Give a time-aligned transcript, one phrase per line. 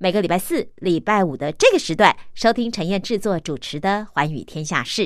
[0.00, 3.38] 每个礼拜四、礼拜五的这个时段收听陈燕制作。
[3.40, 5.02] 主持的《寰宇天下事》，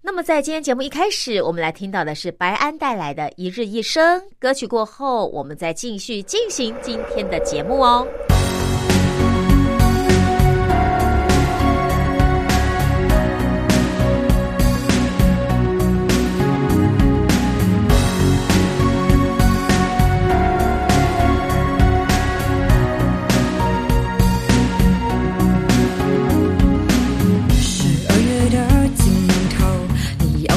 [0.00, 4.66] 那么在今天节目一开始，我们来听到的是白安带来的一日一生歌曲。
[4.66, 8.06] 过后，我们再继续进行今天的节目哦。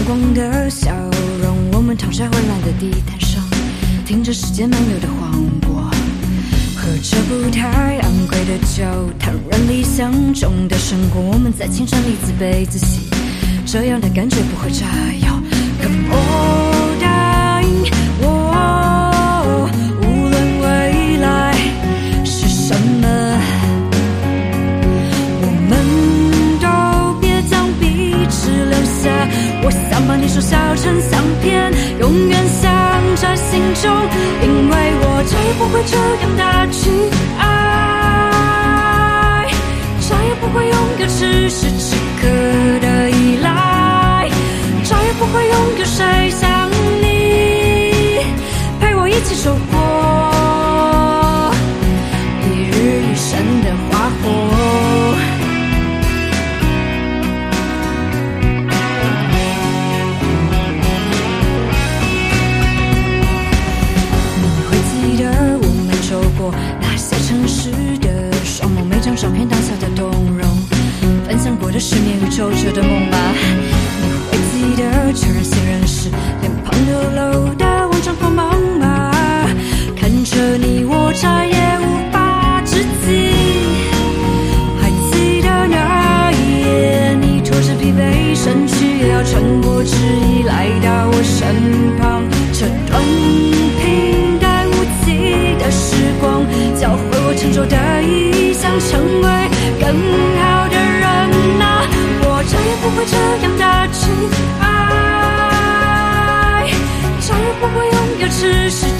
[0.08, 0.90] 光的笑
[1.42, 3.44] 容我们躺在温暖的地毯上。
[4.06, 5.84] 听着时间慢流的黄果
[6.78, 8.86] 喝着不太昂贵的酒
[9.20, 13.10] 谈论理想中的生活我们在青春里自卑自喜。
[13.66, 14.86] 这样的感觉不会炸
[15.26, 15.44] 药
[15.82, 16.67] come on
[30.08, 32.72] 把你收小成相片，永远想
[33.18, 33.92] 在心中。
[34.42, 36.42] 因为我再也不会这样的
[36.72, 36.90] 去
[37.38, 37.44] 爱，
[40.00, 42.28] 再也不会拥有此时此刻
[42.80, 44.30] 的依赖，
[44.84, 46.70] 再也不会拥有谁像
[47.02, 47.06] 你
[48.80, 49.87] 陪我一起走过。
[72.38, 73.18] 十年与久久的梦吧。
[74.00, 79.12] 你会记得确认信任时，脸庞流露的万丈光芒吗？
[80.00, 83.34] 看着你，我再也无法自己。
[84.80, 92.22] 还记得那一夜，你拖着疲惫身躯，也要穿过质疑来到我身旁。
[92.54, 93.02] 这段
[93.82, 96.46] 平淡无奇的时光，
[96.80, 98.54] 教会我沉着的意。
[98.54, 99.28] 想成为
[99.80, 99.88] 更
[100.38, 100.47] 好
[108.40, 108.97] 只是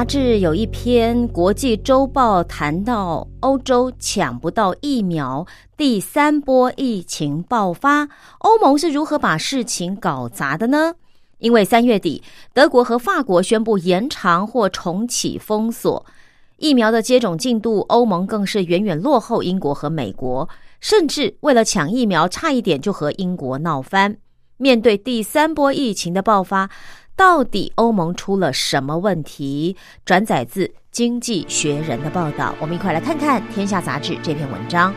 [0.00, 8.08] 杂志有一篇国际周报谈到欧洲抢不到疫苗，第三波疫情爆发，
[8.38, 10.94] 欧盟是如何把事情搞砸的呢？
[11.36, 12.22] 因为三月底，
[12.54, 16.06] 德国和法国宣布延长或重启封锁
[16.56, 20.48] 疫苗的接种进度，欧盟更是远远落后英国和美国，
[20.80, 24.16] 甚至为了抢疫苗，差一点就和英国闹翻。
[24.56, 26.68] 面对第三波疫情的爆发，
[27.20, 29.76] 到底欧盟出了什么问题？
[30.06, 34.94] 转载自《经济学人》的报道，我们一块来看看《天下杂志》这篇文章。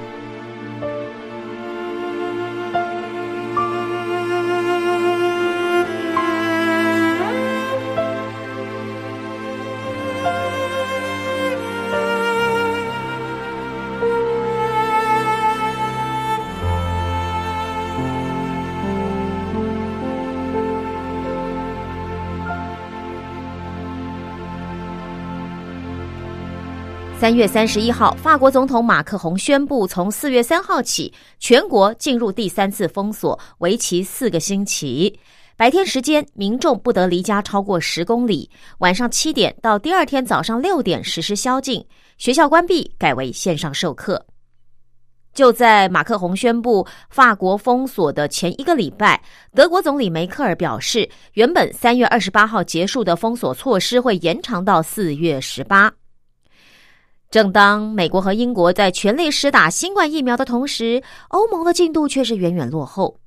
[27.23, 35.17] 三月三十一号，法国总统马克宏宣布，从四月三号起，全国进入第三次封锁，为期四个星期。
[35.55, 38.49] 白天时间，民众不得离家超过十公里；
[38.79, 41.81] 晚上七点到第二天早上六点实施宵禁，
[42.17, 44.25] 学校关闭，改为线上授课。
[45.33, 49.23] 就在马克宏宣布法国封锁的前一个礼拜，
[49.55, 55.89] 德国总理梅克尔表示，原本三月二十八号结束的封锁措施会延长到四月十八。
[57.33, 63.17] 正当美国和英国在全力施打新冠疫苗的同时，欧盟的进度却是远远落后。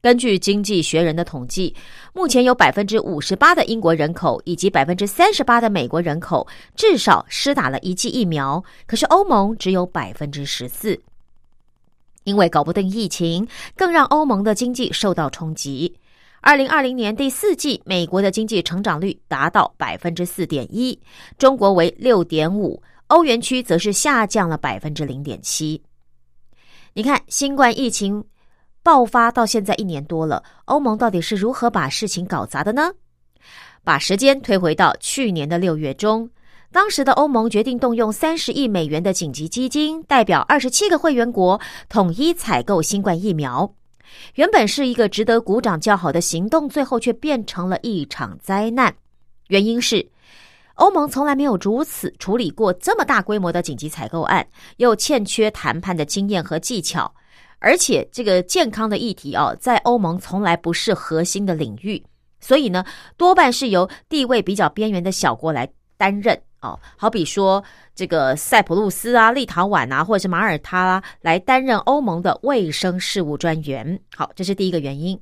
[0.00, 1.76] 根据《经济学人》的统计，
[2.14, 10.98] 目前有百分之五十八的英国人口以及百分之三十八的美国人口至少施打了一剂疫苗，可是欧盟只有百分之十四。
[12.24, 13.46] 因为搞不定疫情，
[13.76, 15.94] 更让欧盟的经济受到冲击。
[16.40, 20.98] 二零二零年第四季，美国的经济成长率达到百分之四点一，
[21.36, 22.82] 中国为六点五。
[23.12, 25.82] 欧元区则是下降了百分之零点七。
[26.94, 28.24] 你看，新冠疫情
[28.82, 32.90] 爆发到现在一年多了，欧盟到底是如何把事情搞砸的呢？
[33.84, 36.30] 把时间推回到去年的六月中，
[36.72, 41.60] 当时的欧盟决定动用三十亿美元的紧急基金，代表二十七个会员国
[41.90, 43.74] 统一采购新冠疫苗。
[44.36, 48.94] 原本是一个值得鼓掌叫好的行动，最后却变成了一场灾难。
[49.48, 50.11] 原因是。
[50.74, 54.46] 欧盟从来没有如此处理过这么大规模的紧急采购案，
[54.78, 57.14] 又欠缺谈判的经验和技巧，
[57.58, 62.02] 而且这个健康的议题哦，在欧盟从来不是核心的领域，
[62.40, 62.84] 所以呢，
[63.16, 67.62] 多半是由地位比较边缘的小国来担任哦，好比说
[67.94, 74.00] 这个塞浦路斯啊、立陶宛啊，或者是马耳他啊，来担任欧盟的卫生事务专员。
[74.16, 75.20] 好，这是第一个原因。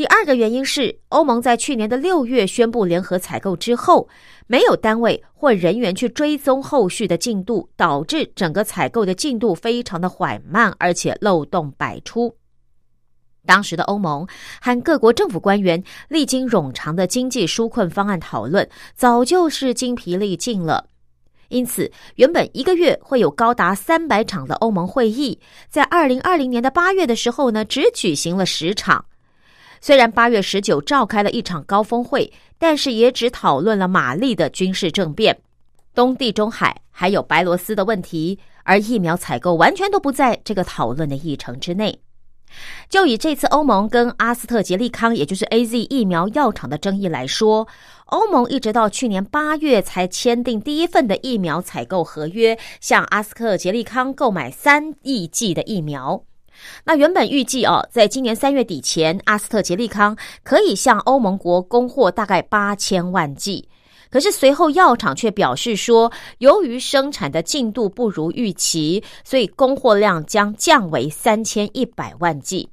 [0.00, 4.08] 第二个原因是，欧盟在去年的六月宣布联合采购之后，
[4.46, 12.34] 没有单位或人员去追踪后续的进度，导致整个采购的进度非常的缓慢，而且漏洞百出。
[13.44, 14.26] 当时的欧盟
[14.58, 20.86] 和各国政府官员历经冗长的经济纾困方案讨论，早就是精疲力尽了。
[21.50, 25.38] 因此，原本一个月会有高达三百场的欧盟会议，
[25.68, 29.04] 在二零二零年的八月的时候呢，只举行了十场。
[29.80, 35.38] 虽然八月十九召开了一场高峰会，但是也只讨论了马利的军事政变、
[35.94, 42.00] 东地中海还有白罗斯的问题，而疫苗采购完全都不在这个讨论的议程之内。
[42.88, 47.68] 就以这次欧盟跟阿斯特捷利康，也就是 A Z 疫苗药厂的争议来说，
[48.06, 56.24] 欧盟一直到去年八月才签订第一份的疫苗采购合约，向阿斯特捷利康购买三亿剂的疫苗。
[56.84, 63.68] 那原本预计哦，在今年三月底前，阿斯特捷利康可以向欧盟国供货大概八千万剂。
[64.10, 72.68] 可是随后药厂却表示说，由于生产的进度不如预期，所以供货量将降为三千一百万剂。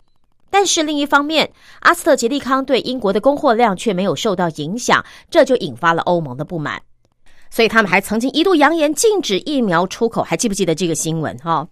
[0.49, 1.51] 但是另一方面，
[1.81, 6.81] 阿斯特捷利康对英国的供货量却没有受到影响，这就引发了欧盟的不满。
[7.49, 11.37] 所以他们还曾经一度扬言禁止疫苗出口，还记不记得这个新闻？
[11.37, 11.67] 哈，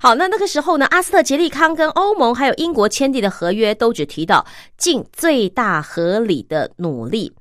[0.00, 4.44] 好，那那个时候呢，阿斯特捷利康跟欧盟还有英国签订的合约都只提到
[4.76, 7.32] 尽最大合理的努力，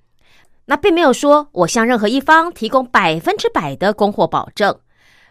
[0.65, 4.75] 那并没有说我向任何一方提供百分之百的供货保证。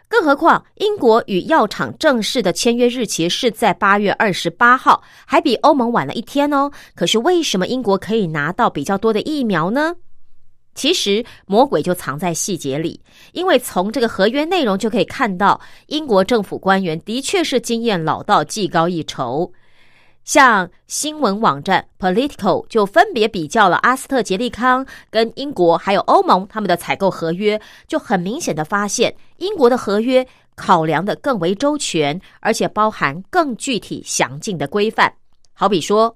[0.09, 6.69] 更何况，英国与药厂正式的签约日期是在八月二十八号，还比欧盟晚了一天哦。
[6.93, 9.95] 可是为什么英国可以拿到比较多的疫苗呢？
[10.75, 12.99] 其实魔鬼就藏在细节里，
[13.31, 19.51] 因为从这个合约内容就可以看到，英国政府官员的确是经验老道、技高一筹。
[20.23, 30.25] 像新闻网站 Political 就分别比较了阿斯特捷利康跟英国还有欧盟他们的采购合约，就很明显的发现，英国的合约
[30.55, 35.13] 考量的更为周全，而且包含更具体详尽的规范。
[35.51, 36.15] 好比说，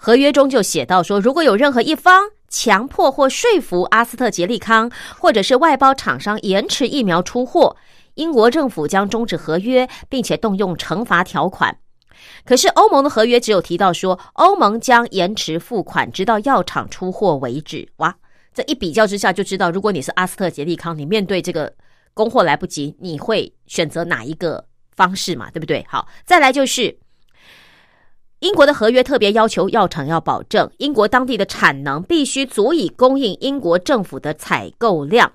[0.00, 7.76] 合约中就写到说，如果有任何一方强迫或说服阿斯特捷利康或者是外包厂商延迟疫苗出货，
[8.14, 11.78] 英国政府将终止合约，并且动用惩罚条款。
[12.44, 17.88] 可是欧盟的合约只有提到说，欧盟将延迟付款，直到药厂出货为止。
[17.96, 18.16] 哇，
[18.54, 21.72] 这一比较之下就知道，如果你是阿斯特捷利康，你面对这个
[22.14, 24.64] 供货来不及，你会选择哪一个
[24.96, 25.50] 方式嘛？
[25.50, 25.84] 对不对？
[25.88, 26.96] 好，再来就是
[28.40, 35.32] 英国的合约特别要求药厂要保证英国当地的产能必须足以供应英国政府的采购量。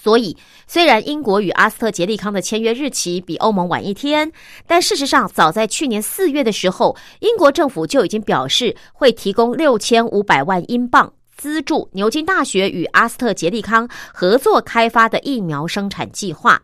[0.00, 0.36] 所以，
[0.66, 4.32] 虽然英国与阿斯特捷利康的签约日期比欧盟晚一天，
[4.66, 16.62] 但事实上，早在去年四月的时候，英国政府就已经表示会提供六千五百万英镑资助牛津大学与阿斯特捷利康合作开发的疫苗生产计划。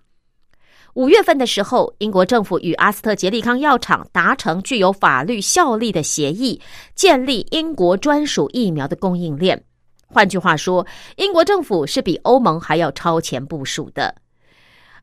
[0.95, 6.61] 五月份的时候，英国政府与阿斯特捷利康药厂达成具有法律效力的协议，
[6.95, 9.61] 建立英国专属疫苗的供应链。
[10.07, 10.87] 换句话说，
[11.17, 14.15] 英国政府是比欧盟还要超前部署的，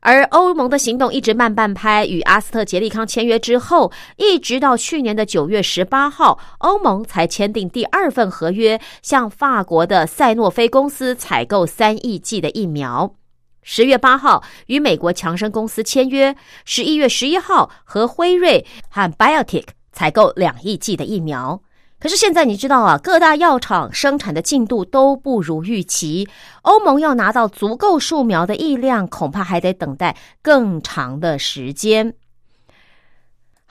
[0.00, 2.06] 而欧盟的行动一直慢半拍。
[2.06, 13.14] 与阿斯特捷利康签约之后，一直到去年的九月十八号，欧盟才签订第二份合约，向法国的赛诺菲公司采购三亿剂的疫苗。
[13.62, 21.62] 十月八号与美国强生公司签约，十一月十一号和辉瑞和 Biotech 采购两亿剂的疫苗。
[22.00, 26.28] 可是现在你知道啊，各大药厂生产的进度都不如预期，
[26.62, 32.14] 欧盟要拿到足够数苗的疫量，恐怕还得等待更长的时间。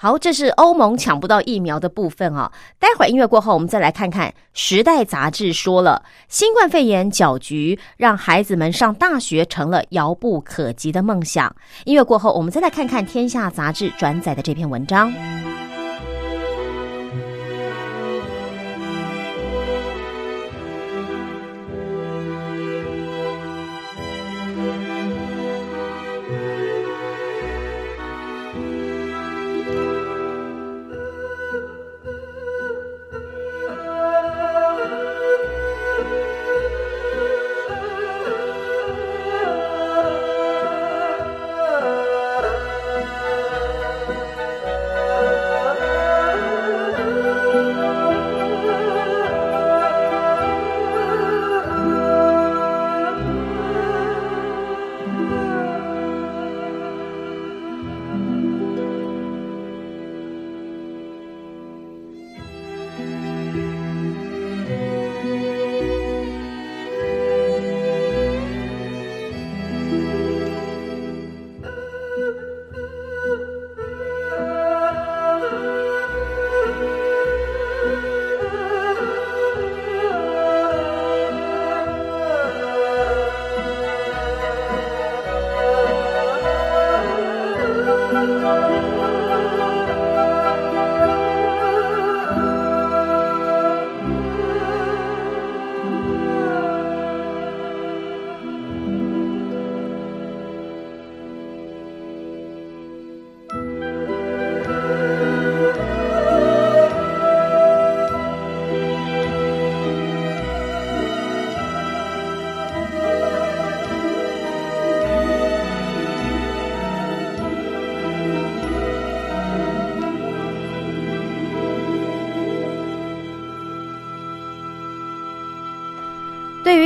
[0.01, 2.51] 好，这是欧盟抢不到疫苗的部分啊。
[2.79, 11.55] 待会儿音乐过后，我们再来看看《时代》杂志说了，新冠肺炎搅局让孩子们上大学成了遥不可及的梦想。
[11.85, 15.13] 音乐过后，我们再来看看《天下》杂志转载的这篇文章。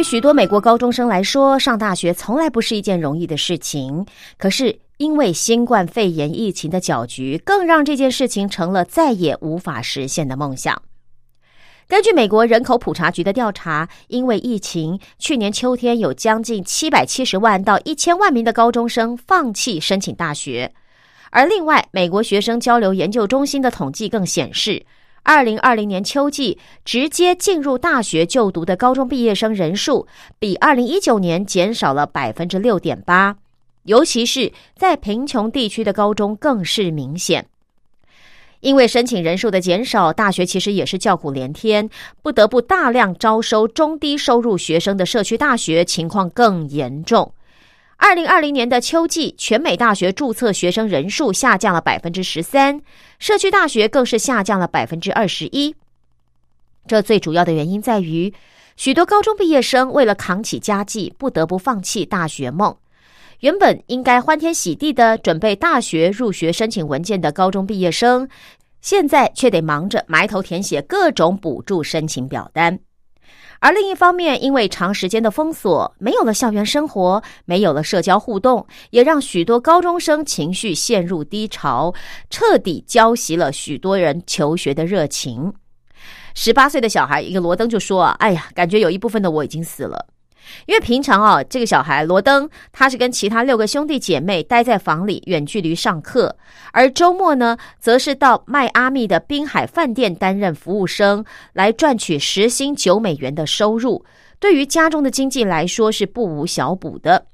[0.07, 4.05] 许多美国高中生来说，上大学从来不是一件容易的事情。
[4.37, 10.79] 可是，因为新冠肺炎疫情的搅局，更让这件事情成了再也无法实现的梦想。
[11.87, 20.71] 根据美国人口普查局的调查，因为疫情，去年秋天有将近七百七十万到一千万名的高中生放弃申请大学。
[21.31, 24.85] 而另外，美国学生交流研究中心的统计更显示。
[25.25, 30.05] 二零二零年秋季，直接进入大学就读的高中毕业生人数
[30.37, 33.35] 比二零一九年减少了百分之六点八，
[33.85, 37.47] 尤其是在贫穷地区的高中更是明显。
[38.59, 41.89] 因为申请人数的减少，大学其实也是叫苦连天，
[42.21, 47.33] 不得不大量招收中低收入学生的社区大学情况更严重。
[47.97, 52.81] 二零二零年的秋季，全美大学注册学生人数下降了百分之十三，
[53.19, 55.75] 社区大学更是下降了百分之二十一。
[56.87, 58.31] 这最主要的原因在于，
[58.75, 62.75] 许多高中毕业生为了扛起家计，不得不放弃大学梦。
[63.39, 68.27] 原本应该欢天喜地的准备大学入学申请文件的高中毕业生，
[68.81, 72.77] 现在却得忙着埋头填写各种补助申请表单。
[73.65, 81.91] 而另一方面，因为长时间的封锁，没有了校园生活，没有了社交互动，也让许多高中生情绪陷入低潮，
[82.29, 85.51] 彻底浇熄了许多人求学的热情。
[86.35, 90.05] 十八岁的小孩一个罗登就说：“啊，哎呀，感觉有一部分的我已经死了。”
[90.65, 96.35] 因为平常啊，这个小孩罗登他是跟其他六个兄弟姐妹待在房里远距离上课，
[96.71, 101.23] 而周末呢，则是到迈阿密的滨海饭店担任服务生，
[101.53, 104.05] 来赚取时薪九美元的收入。
[104.39, 107.27] 对于家中的经济来说是不无小补的。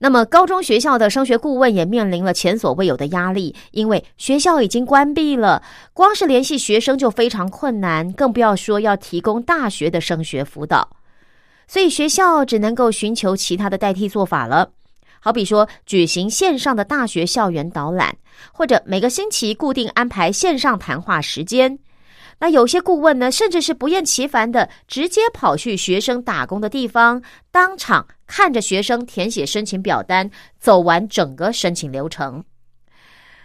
[0.00, 5.60] 那么，高中学校的升学顾问也面临了前所未有的压力，因为学校已经关闭了，
[5.92, 10.97] 光是联系学生就非常困难，更不要说要提供大学的升学辅导。
[11.68, 14.70] 所以学校只能够寻求其他的代替做法了，
[15.20, 18.16] 好比说举行线上的大学校园导览，
[18.52, 21.78] 或者每个星期固定安排线上谈话时间。
[22.40, 27.20] 那有些顾问呢，甚至是不厌其烦的直接跑去学生打工的地方，
[27.50, 32.42] 当场看着学生填写申请表单，走完整个申请流程。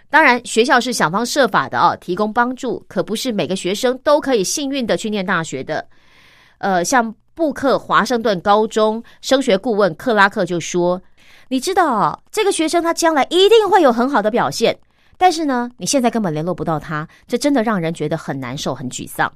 [0.09, 5.85] 当然，学校是想方设法的哦，提供帮助，可不是每个学生都可以幸运的去念大学的。
[6.59, 7.13] 呃，像。
[7.35, 11.01] 布克华盛顿高中升学顾问克拉克就说
[11.49, 14.77] ：“你知道啊，这个学生他将来一定会有很好的表现，
[15.17, 19.31] 但是呢，你现在根本联络不到他，这真的让人觉得很难受、很沮丧。”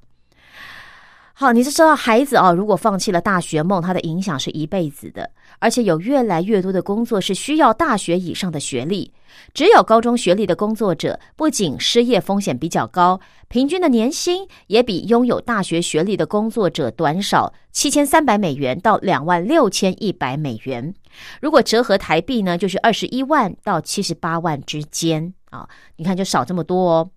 [1.39, 5.29] 好，你是知道孩子啊，如果放弃了大学梦，他的影响是一辈子的。
[5.59, 9.13] 而且有越来越多的工作是需要大学以上的学历，
[9.53, 13.19] 只有高中学历的工作者，不仅失业风险比较高，
[13.49, 20.91] 平均的年薪也比拥有大学学历的工作者短少七千三百美元到两万六千一百美元。
[21.39, 25.69] 如果折合台币呢，就是二十一万到七十八万之间啊。
[25.97, 27.11] 你看，就少这么多哦。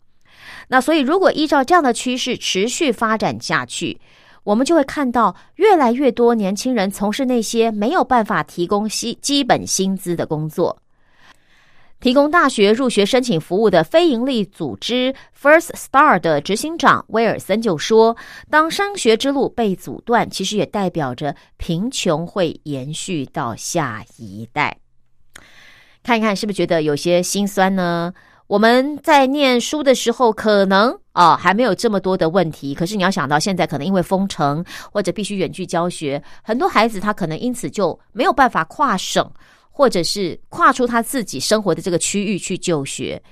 [0.68, 4.00] 那所以，如果依照这样的趋势持续发展下去，
[4.44, 10.80] 我们就会看到越来越多年轻人从事那些没有办法提供基基本薪资的工作。
[12.00, 18.16] 提供大学入学申请服务的非营利组织 First Star 的执行长威尔森就说
[18.48, 24.78] ：“当升学之路被阻断，其实也代表着贫穷会延续到下一代。”
[26.02, 28.14] 看一看，是不是觉得有些心酸呢？
[28.50, 32.74] 我们在念书的时候，可能啊还没有这么多的问题。
[32.74, 39.24] 可是你要想到，现在可能因为封城或者必须远距教学，很多孩子他可能因此就没有办法跨省，
[39.70, 43.22] 或者是跨出他自己生活的这个区域去就学。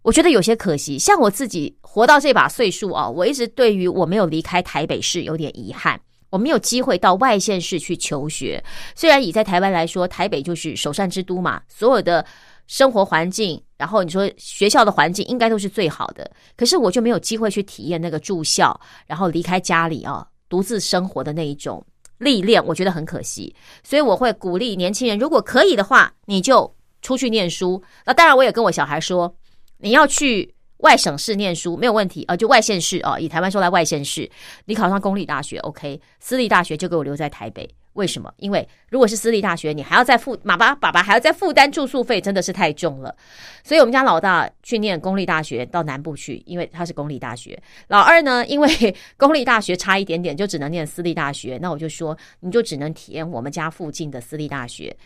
[0.00, 0.98] 我觉得有些可惜。
[0.98, 8.64] 像我自己活到这把岁数啊，我一直对于我没有离开台北市有点遗憾，我没有机会到外县市去求学。
[8.94, 12.24] 虽然以在台湾来说，台北就是首善之都嘛，所有的。
[12.72, 18.74] 生活环境，然后你说学校的环境应该都是最好的，可是我就没有机会去体验那个住校，
[19.06, 21.84] 然后离开家里啊，独自生活的那一种
[22.16, 23.54] 历练，我觉得很可惜。
[23.84, 27.82] 所以我会鼓励年轻人，如果可以的话，你就出去念书。
[28.06, 29.36] 那当然，我也跟我小孩说，
[29.76, 34.30] 你要去外省市念书没有问题啊，就外县市啊，以台湾说来外县市，
[34.64, 37.68] 你考上公立大学 OK，私立大学就给我留在台北。
[37.94, 38.32] 为什么？
[38.38, 43.14] 因为如果是私立大学，你还要再付爸爸爸爸还要再负担住宿费，真的是太重了。
[43.62, 47.60] 所以我们家老大去念公立大学，到南部去，因为他是公立大学。
[47.88, 51.58] 老二呢，因为公立大学差一点点，就只能念私立大学。
[51.60, 54.96] 那我就说，你就只能体验我们家附近的私立大学。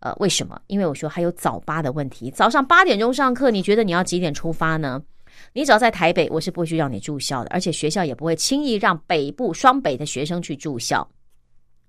[0.00, 0.60] 呃，为什么？
[0.66, 5.00] 因为我说还有早八的问题，早上八点钟上课，你觉得你要几点出发呢？
[5.52, 11.08] 你只要在台北，我是不会去让你住校的，而且学校也不会轻易让北部双北的学生去住校。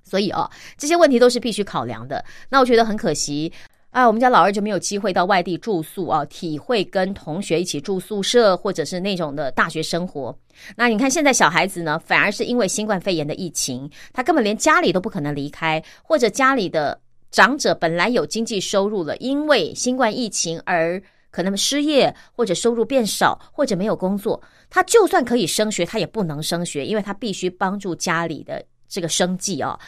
[0.04, 2.24] 所以哦，这些问题都是必须考量的。
[2.50, 3.52] 那我觉得很可惜
[3.92, 10.36] 啊，我们家老二就没有机会到外地住宿啊，体会跟同学一起住宿舍或者是那种的大学生活。
[10.76, 17.00] 那你看现在小孩子呢，反而是因为新冠肺炎的疫情，他根本连家里都不可能离开，或者家里的
[17.32, 28.64] 长者本来有经济收入了，因为新冠疫情而可能失业或者收入变少或者没有工作，他就算可以升学，他也不能升学，因为他必须帮助家里的。
[28.94, 29.80] 这个生计啊，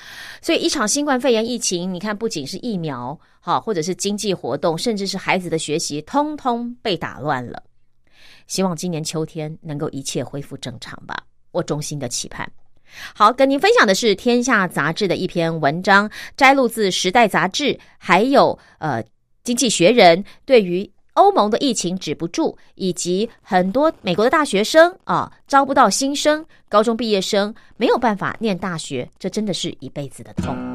[0.41, 7.61] 所以一场新冠肺炎疫情，你看不仅是疫苗，好，或者是经济活动，甚至是孩子的学习，通通被打乱了。
[8.47, 11.15] 希望今年秋天能够一切恢复正常吧，
[11.51, 12.51] 我衷心的期盼。
[13.13, 19.03] 好，跟您分享的是《天下杂志》的一篇文章，摘录自《时代》杂志，还有呃
[19.43, 30.74] 《经济学人》对于欧盟的疫情止不住，以及很多美国的大学生啊招不到新生，高中毕业生没有办法念大学，这真的是一辈子的痛。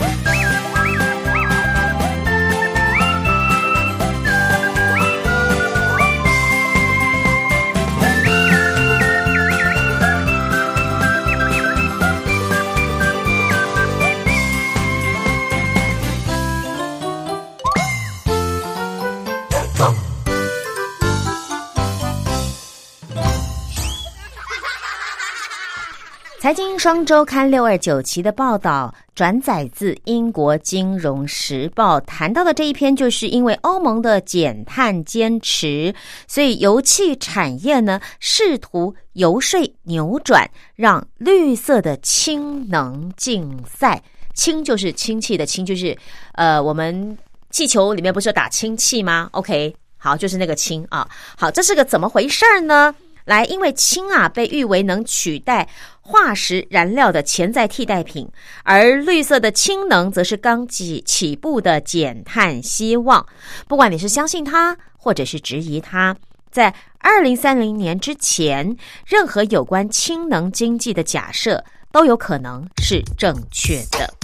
[26.51, 35.95] 财经双周刊六二九期的报道，转载自英国金融时报，谈到的这一篇，就是因为欧盟的减碳坚持，
[36.27, 44.03] 所以油气产业呢试图游说扭转，让绿色的氢能竞赛。
[44.33, 45.97] 氢就是氢气的氢，就是
[46.33, 47.17] 呃，我们
[47.49, 51.07] 气球里面不是有打氢气吗？OK，好，就是那个氢啊。
[51.37, 52.93] 好，这是个怎么回事呢？
[53.25, 55.69] 来，因为氢啊被誉为能取代
[56.01, 58.27] 化石燃料的潜在替代品，
[58.63, 63.25] 而绿色的氢能则是刚起起步的减碳希望。
[63.67, 66.15] 不管你是相信它，或者是质疑它，
[66.51, 74.20] 在二零三零年之前，任何有关氢能经济的假设都有可能是正确的。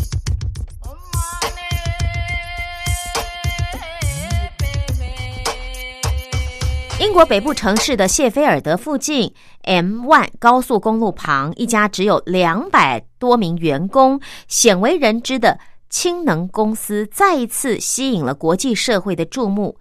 [7.18, 15.58] 国北部城市的谢菲尔德附近 M1 高速公路旁，一家只有两百多名员工、鲜为人知的
[15.90, 19.80] 氢能公司，再一次吸引了国际社会的注目。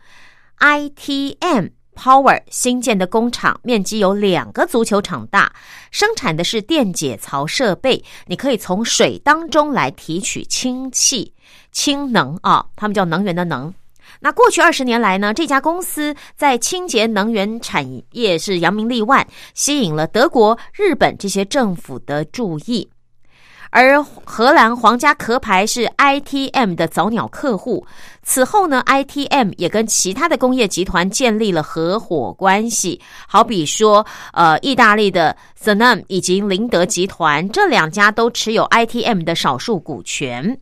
[0.60, 5.52] ITM Power 新建的工厂面积有两个足球场大，
[5.90, 11.34] 生产的是电解槽设备，你可以从水当中来提取氢气、
[11.70, 13.74] 氢能啊，他们叫能源的能。
[14.20, 22.88] 那过去二十年来呢，这家公司在清洁能源产业是扬名立万，吸引了德国、日本这些政府的注意。
[23.70, 27.84] 而荷兰皇家壳牌是 ITM 的早鸟客户。
[28.22, 40.58] 此后呢，ITM 也跟其他的工业集团建立了合伙关系，好比说，呃，意大利的 Snam 以及林德集团这两家都持有 ITM 的少数股权。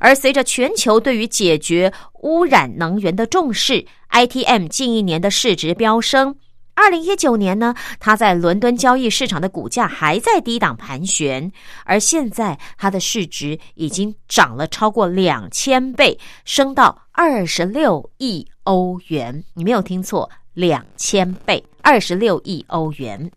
[0.00, 6.34] 而随着全球对于解决污染能源的重视，ITM 近一年的市值飙升。
[6.74, 11.50] 二零一九年呢，它在伦敦交易市场的股价还在低档盘旋，
[11.84, 19.42] 而现在它的市值已经涨了超过两千倍，升到二十六亿欧元。
[19.54, 23.28] 你没有听错，两千倍，二十六亿欧元。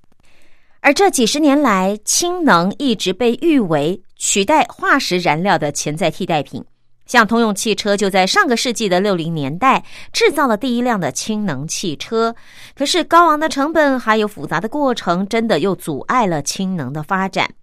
[0.81, 6.65] 而这几十年来，氢能一直被誉为取代化石燃料的潜在替代品。
[7.05, 12.35] 像通用汽车就在上个世纪的六零年代制造了第一辆的氢能汽车，
[12.73, 17.53] 可是高昂的成本还有复杂的过程，真的又阻碍了氢能的发展。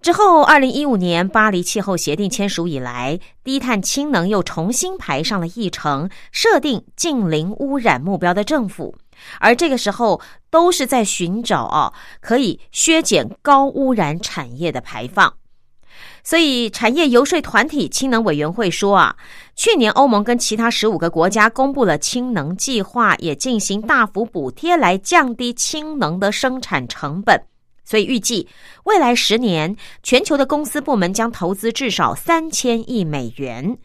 [0.00, 8.96] 之后，二零一五年巴黎气候协定签署以来，低碳氢能又重新排上了议程，设定近零污染目标的政府，
[9.40, 15.34] 而这个时候都是在寻找啊可以削减高污染产业的排放。
[16.22, 19.16] 所以，产业游说团体氢能委员会说啊，
[19.56, 27.42] 去年欧盟跟其他十五个国家公布了氢能计划，也进行大幅补贴来降低氢能的生产成本。
[27.82, 28.46] 所以，预计
[28.84, 33.78] 未来十年，全球的公司部门将投资至少三千亿美元。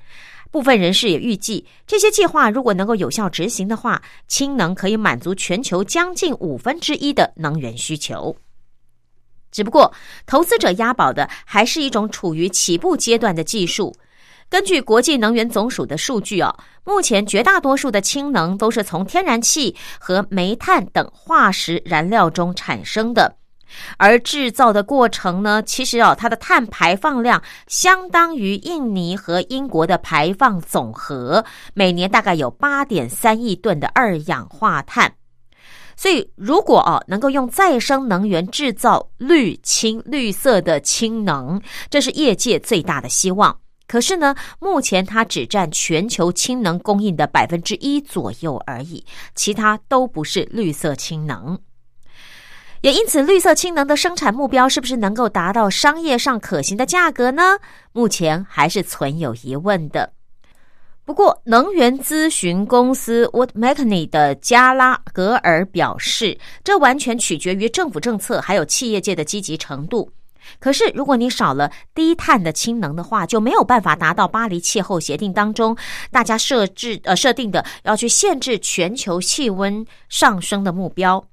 [0.54, 8.38] 部分人士也预计，这些计划如果能够有效执行的话，氢能可以满足全球将近五分之一的能源需求。
[9.52, 9.92] 只不过，
[10.28, 13.96] 投资者押宝的还是一种处于起步阶段的技术。
[14.48, 23.36] 根据国际能源总署的数据啊，目前绝大多数的氢能都是从天然气和煤炭等化石燃料中产生的，
[23.98, 35.14] 而制造的过程呢，其实哦，它的碳排放量相当于印尼和英国的排放总和，每年大概有八点三亿吨的二氧化碳。
[35.96, 43.56] 所以，如果啊能够用再生能源制造绿氢、绿色的氢能，这是业界最大的希望。
[43.86, 49.06] 可是呢，目前它只占全球氢能供应的百分之一左右而已，
[49.36, 51.60] 其他都不是绿色氢能。
[52.84, 57.60] 也因此，绿色氢能的生产目标是不是能够达到商业上可行的价格呢？
[57.94, 60.12] 目前还是存有疑问的。
[61.06, 70.12] 不过，能源咨询公司 Wood Mackenzie 的加拉格尔表示，这完全取决于政府政策还有企业界的积极程度。
[70.60, 75.78] 可是，如果你少了低碳的氢能的话，就没有办法达到巴黎气候协定当中
[76.12, 81.24] 大家设置呃设定的要去限制全球气温上升的目标。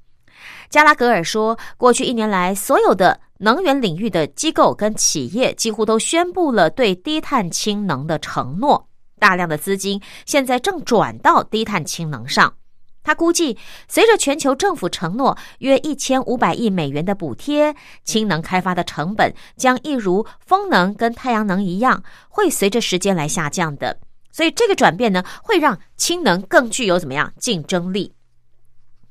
[0.70, 8.88] 加拉格尔说，过去一年来，所有的能源领域的机构跟企业几乎都宣布了对低碳氢能的承诺。
[9.18, 12.54] 大量的资金现在正转到低碳氢能上。
[13.02, 23.98] 他估计，随着全球政府承诺约一千五百亿美元的补贴，氢能开发的成本将一如风能跟太阳能一样，会随着时间来下降的。
[24.30, 28.12] 所以，这个转变呢，会让氢能更具有怎么样竞争力？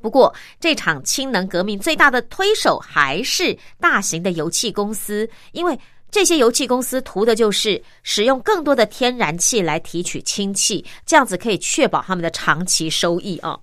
[0.02, 5.80] 不过，这场氢能革命最大的推手还是大型的油气公司，因为。
[6.12, 13.56] 这些油气公司图的就是使用更多的天然气来提取氢气，这样子可以确保他们的长期收益啊。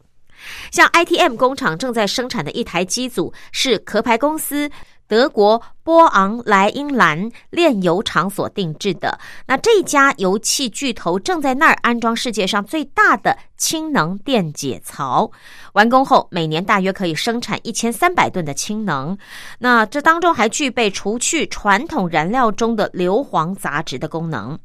[0.70, 4.70] 像 ITM 工厂正在生产的一台机组是壳牌公司。
[5.08, 15.30] 德国波昂莱茵兰炼油厂所定制的，那这家油气巨头正在那儿安装世界上最大的氢能电解槽，
[15.74, 19.16] 完工后每年大约可以生产一千三百吨的氢能。
[19.60, 24.58] 那这当中还具备除去传统燃料中的硫磺杂质的功能。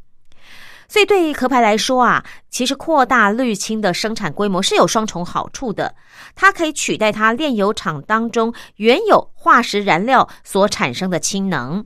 [0.91, 5.95] 所以，对于壳牌来说啊，其实扩大氯氢的生产规模是有双重好处的。
[6.35, 11.85] 它可以取代它炼油厂当中原有化石燃料所产生的氢能，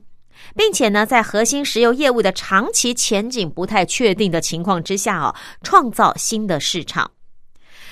[0.56, 7.12] 并且呢，在核心石油业务的长期前景不太确定的情况之下啊，创造新的市场。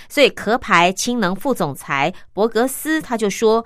[0.09, 3.65] 所以，壳牌氢能副总裁伯格斯他就说。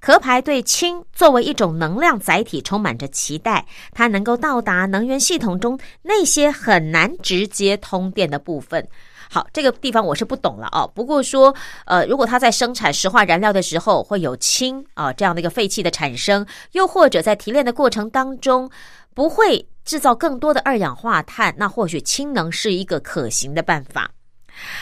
[0.00, 8.86] 壳牌对氢作为一种能量载体充满着期待，它能够到达能源系统中那些很难直接通电的部分。
[9.32, 10.90] 好，这个地方我是不懂了哦。
[10.92, 18.68] 不过说，呃，如果它在生产石化燃料的时候会有氢啊这样的一个废气的产生，又或者在提炼的过程当中
[19.14, 24.10] 不会制造更多的二氧化碳，那或许氢能是一个可行的办法。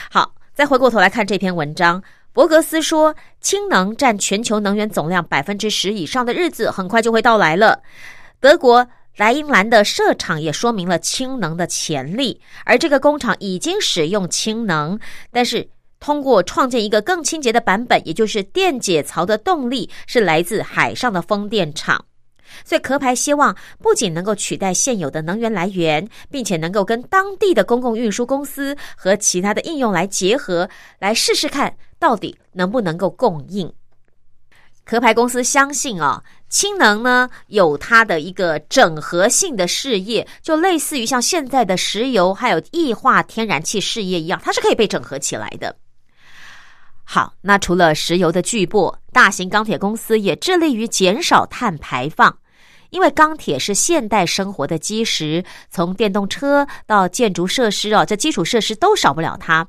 [0.09, 2.01] 好，再回过头来看这篇文章。
[2.31, 7.81] 伯格斯说：“氢能占全球能源总量百分之十以上的日子很快就会到来了。”
[8.39, 8.87] 德国
[9.17, 14.97] 莱茵兰的设厂也说明了氢能的潜力，而这个工厂已经使用氢能，
[15.31, 15.67] 但是
[15.99, 22.05] 通过创建一个更清洁的版本，也就是电解槽的动力是来自海上的风电场。
[22.63, 31.75] 所以壳牌希望不仅能够取代现有的能源来源，并且能够跟当地的公共运输公司和其他的应用来结合，来试试看。
[31.99, 33.71] 到底能不能够供应？
[34.85, 45.75] 壳牌公司相信啊，氢能呢有它的一个整合性的事业，就类似于像现在的石油还有液化天然气事业一样，它是可以被整合起来的。
[47.03, 52.35] 好，那除了石油的巨擘，大型钢铁公司也致力于减少碳排放，
[52.89, 59.67] 因为钢铁是现代生活的基石，从电动车到建筑设施哦，这基础设施都少不了它，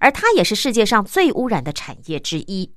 [0.00, 2.72] 而它也是世界上最污染的产业之一。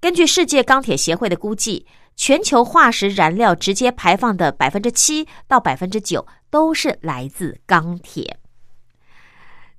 [0.00, 1.86] 根据世界钢铁协会的估计，
[2.16, 8.38] 全球化石燃料直接排放的百分之七到百分之九都是来自钢铁。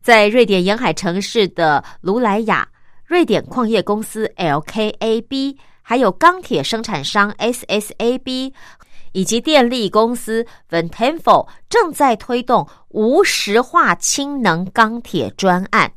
[0.01, 2.67] 在瑞典沿海城市的卢莱雅，
[3.05, 8.53] 瑞典矿业公司 LKAB，还有钢铁生产商 SSAB，
[9.11, 15.93] 以及电力公司 v e n t e n f o 正在推动无石化氢能钢铁专案。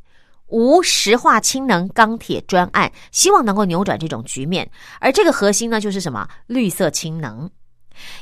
[0.50, 4.70] 无石化氢能钢铁专案，希望能够扭转这种局面。
[5.00, 6.28] 而这个核心呢，就是什么？
[6.46, 7.48] 绿色氢能。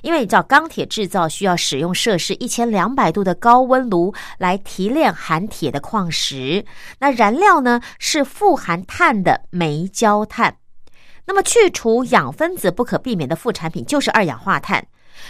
[0.03, 6.64] 因为你知道，钢铁制造需要使用摄氏一千两百度的高温炉来提炼含铁的矿石，
[6.99, 10.57] 那燃料呢是富含碳的煤焦炭。
[11.27, 14.85] 那么去除氧分子不可避免的副产品就是二氧化碳。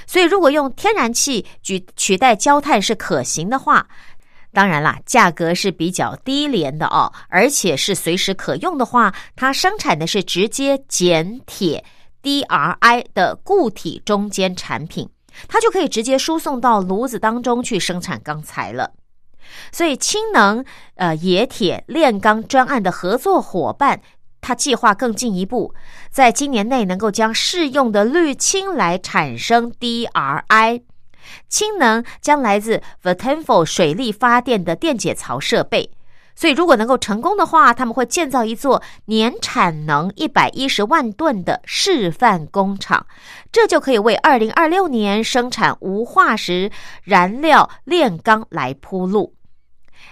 [0.06, 3.86] 所以，如果用天然气取取代焦炭是可行的话。
[4.52, 11.84] 当然啦，价格是比较低廉的哦，而且是随时可用的话，它生产的是直接减铁
[12.22, 15.08] DRI 的固体中间产品，
[15.46, 18.92] 它就可以直接输送到炉子当中去生产钢材了。
[19.72, 20.64] 所以，氢能
[20.96, 24.00] 呃冶铁炼钢专案的合作伙伴，
[24.40, 25.74] 他计划更进一步，
[26.10, 30.82] 在今年内能够将适用的氯氢来产生 DRI。
[31.48, 35.90] 氢能将来自 v a t e n f o 水力发电的电解槽设备，
[36.34, 43.06] 所以如果能够成功的话，他们会建造一座年产能一百一十万吨的示范工厂，
[43.50, 46.70] 这就可以为二零二六年生产无化石
[47.02, 49.37] 燃料炼钢来铺路。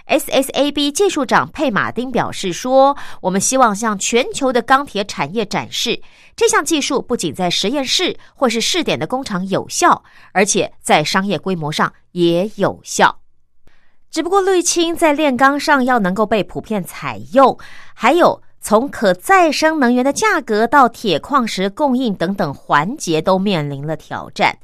[0.07, 6.01] SSAB 技术长佩马丁表示说：“我们希望向全球的钢铁产业展示，
[6.35, 13.19] 这项技术不仅在实验室或是试点的工厂有效，而且在商业规模上也有效。
[14.09, 17.57] 只不过氯氢在炼钢上要能够被普遍采用，
[17.93, 24.57] 还有从可再生能源的价格到铁矿石供应等等环节都面临了挑战。”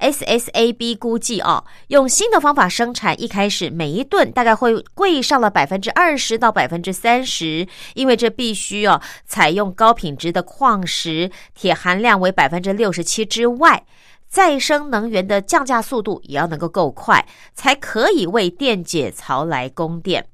[0.00, 13.84] SSAB 估计啊，用新的方法生产，一开始每一吨大概会贵上了百分之二十到百分之三十，因为这必须要采用高品质的矿石，铁含量为百分之六十七之外，
[14.26, 20.26] 再生能源的降价速度也要能够够快，才可以为电解槽来供电。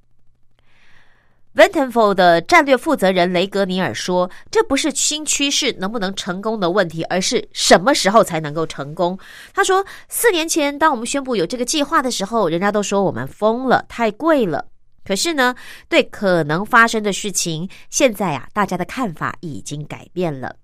[1.57, 9.19] V e n t e n f o 的战略负责人雷格尼尔说：“这不是新趋势能不能成功的问题，而是什么时候才能够成功。”
[9.55, 14.67] 他说：“四年前，当我们宣布有这个计划的时候，人家都说我们疯了，太贵了。
[15.03, 15.55] 可是呢，
[15.89, 20.57] 对可能发生的事情，现在啊，大家的看法已经改变了。”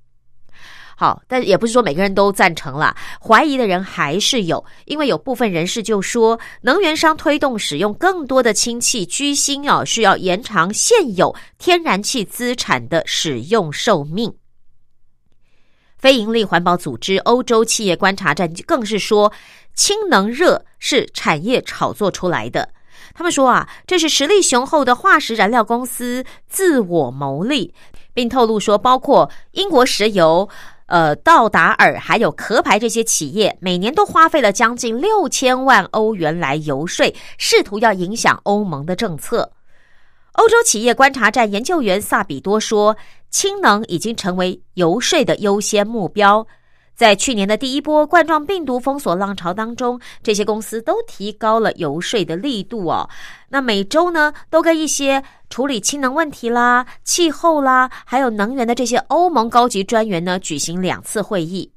[1.02, 14.32] 好，但也不是说每个人都赞成了，怀疑的人还是有，因为有部分人士就说，能源商推动使用更多的氢气，居心哦，需要延长现有天然气资产的使用寿命。
[15.98, 19.32] 非盈利环保组织欧洲企业观察站更是说，
[19.74, 22.68] 氢能热是产业炒作出来的。
[23.12, 27.74] 他们说啊，这是实力雄厚的化石燃料公司自我牟利，
[28.14, 30.48] 并透露说，包括英国石油。
[30.92, 39.52] 呃，道达尔还有壳牌这些企业，每年都花费了将近六千万欧元来游说，试图要影响欧盟的政策。
[40.32, 42.98] 欧洲企业观察站研究员萨比多说
[43.32, 46.46] ：“氢能已经成为游说的优先目标。”
[46.94, 53.08] 在去年的第一波冠状病毒封锁浪潮当中，这些公司都提高了游说的力度哦。
[53.48, 61.70] 那每周呢，都跟一些处理氢能问题啦、气候啦，还有能源的这些欧盟高级专员呢，举行两次会议。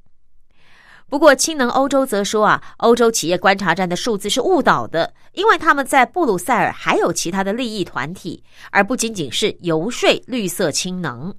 [1.10, 8.42] 不过，氢能欧洲则说啊，欧洲企业观察站的数字是误导的，因为他们在布鲁塞尔还有其他的利益团体，
[8.72, 11.36] 而不仅仅是游说绿色氢能。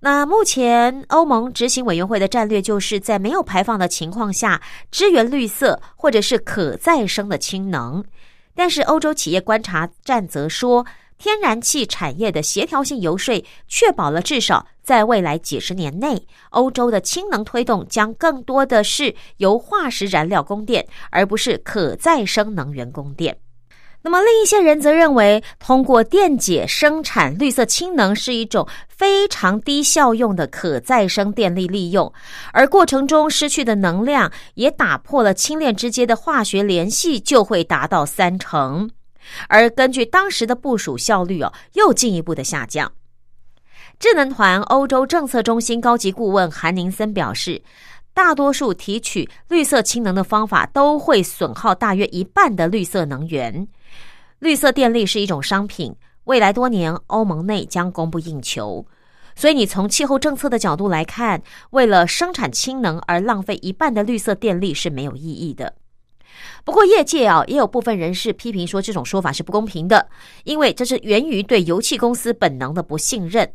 [0.00, 4.60] 那目前欧盟执行委员会的战略就是在没有排放的情况下
[4.90, 8.04] 支援绿色或者是可再生的氢能，
[8.54, 10.86] 但是欧洲企业观察站则说，
[11.18, 23.38] 天然气产业的协调性游说确保了至少在未来几十年内，欧洲的氢能推动将更多的是由化石燃料供电，而不是可再生能源供电。
[24.02, 32.12] 那么另一些人则认为，通过电解生产绿色氢能是一种非常低效用的可再生电力利用，
[32.52, 38.88] 而过程中失去的能量也打破了氢链之间的化学联系，就会达到三成。
[39.48, 42.92] 而根据当时的部署效率哦，又进一步的下降。
[43.98, 47.62] 智能团欧洲政策中心高级顾问韩宁森表示。
[48.16, 53.68] 大多数提取绿色氢能的方法都会损耗大约一半的绿色能源。
[54.38, 58.86] 绿色电力是一种商品，未来多年欧盟内将供不应求。
[59.34, 65.74] 所以，你从气候政策的角度来看，为了生产氢能而浪费一半的绿色电力是没有意义的。
[66.64, 70.08] 不过，业界啊也有部分人士批评说，这种说法是不公平的，
[70.44, 73.50] 因为这是源于对油气公司本能的不信任。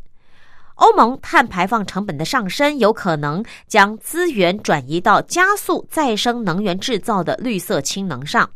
[0.75, 8.49] 欧盟碳排放成本的上升，有可能将资源转移到加速再生能源制造的绿色氢能上。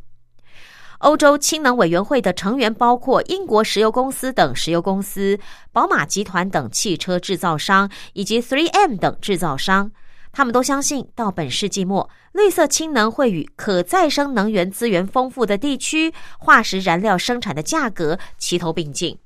[0.99, 5.37] 欧洲氢能委员会的成员包括英国石油公司等石油公司、
[5.71, 9.91] 宝马集团等汽车制造商以及 3M 等制造商。
[10.35, 19.17] 他们都相信，到本世纪末，绿色氢能会与可再生能源资源丰富的地区化石燃料生产的价格齐头并进。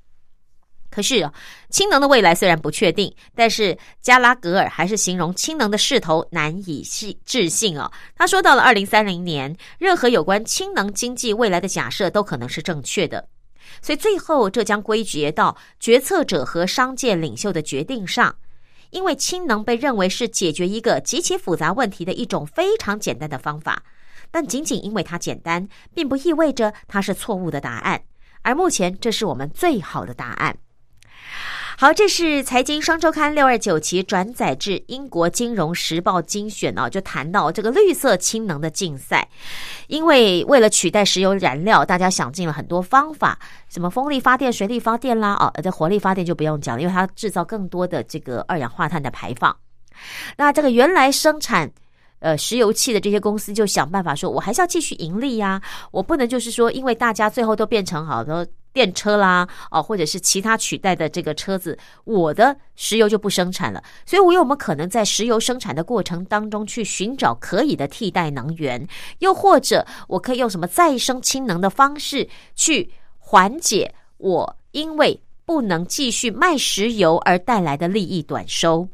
[0.91, 1.27] 可是，
[1.71, 7.91] 氢能的未来虽然不确定，但是加拉格尔还是形容氢能的势头难以信置信哦。
[8.15, 13.27] 他说，到了二零三零年，任何有关氢能经济未来的假设都可能是正确的。
[13.81, 18.35] 所以，最后这将归结到决策者和商界领袖的决定上，
[18.91, 23.83] 因为氢能被认为是解决一个极其复杂问题的一种非常简单的方法，
[24.31, 28.03] 但仅仅因为它简单，并不意味着它是错误的答案。
[28.41, 30.57] 而目前，这是我们最好的答案。
[31.81, 39.29] 好，这是财经双周刊六二九期转载至英国金融时报精选哦，就谈到这个绿色氢能的竞赛，
[39.87, 49.55] 因为为了取代石油燃料，大家想尽了很多方法，什么风力发电、水力发电啦，哦，这火力发电就不用讲了，因为它制造更多的这个二氧化碳的排放。
[50.35, 51.71] 那这个原来生产
[52.19, 55.61] 呃石油气的这些公司就想办法说，我还是要继续盈利呀，
[55.91, 58.45] 我不能就是说，因为大家最后都变成好多。
[58.71, 63.83] 电车啦，哦，或者是其他取代的这个车子，我的石油就不生产了。
[64.05, 68.87] 所以，我有没有可能在石油生产的过程当中去寻找可以的替代能源？
[69.17, 78.87] 又或者，我可以用什么再生氢能的方式去缓解我因为不能继续卖石油而带来的利益短收？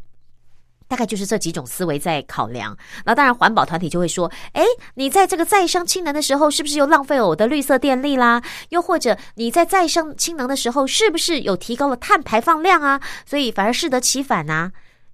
[0.87, 4.63] 大概就是这几种思维在考量，那当然环保团体就会说：，哎，
[4.93, 8.41] 你在这个再生氢能的时候，是不是又浪费了我的绿色电力啦？
[8.69, 13.01] 又或者你在再生氢能的时候，是不是有提高了碳排放量啊？
[13.25, 14.71] 所以反而适得其反呐。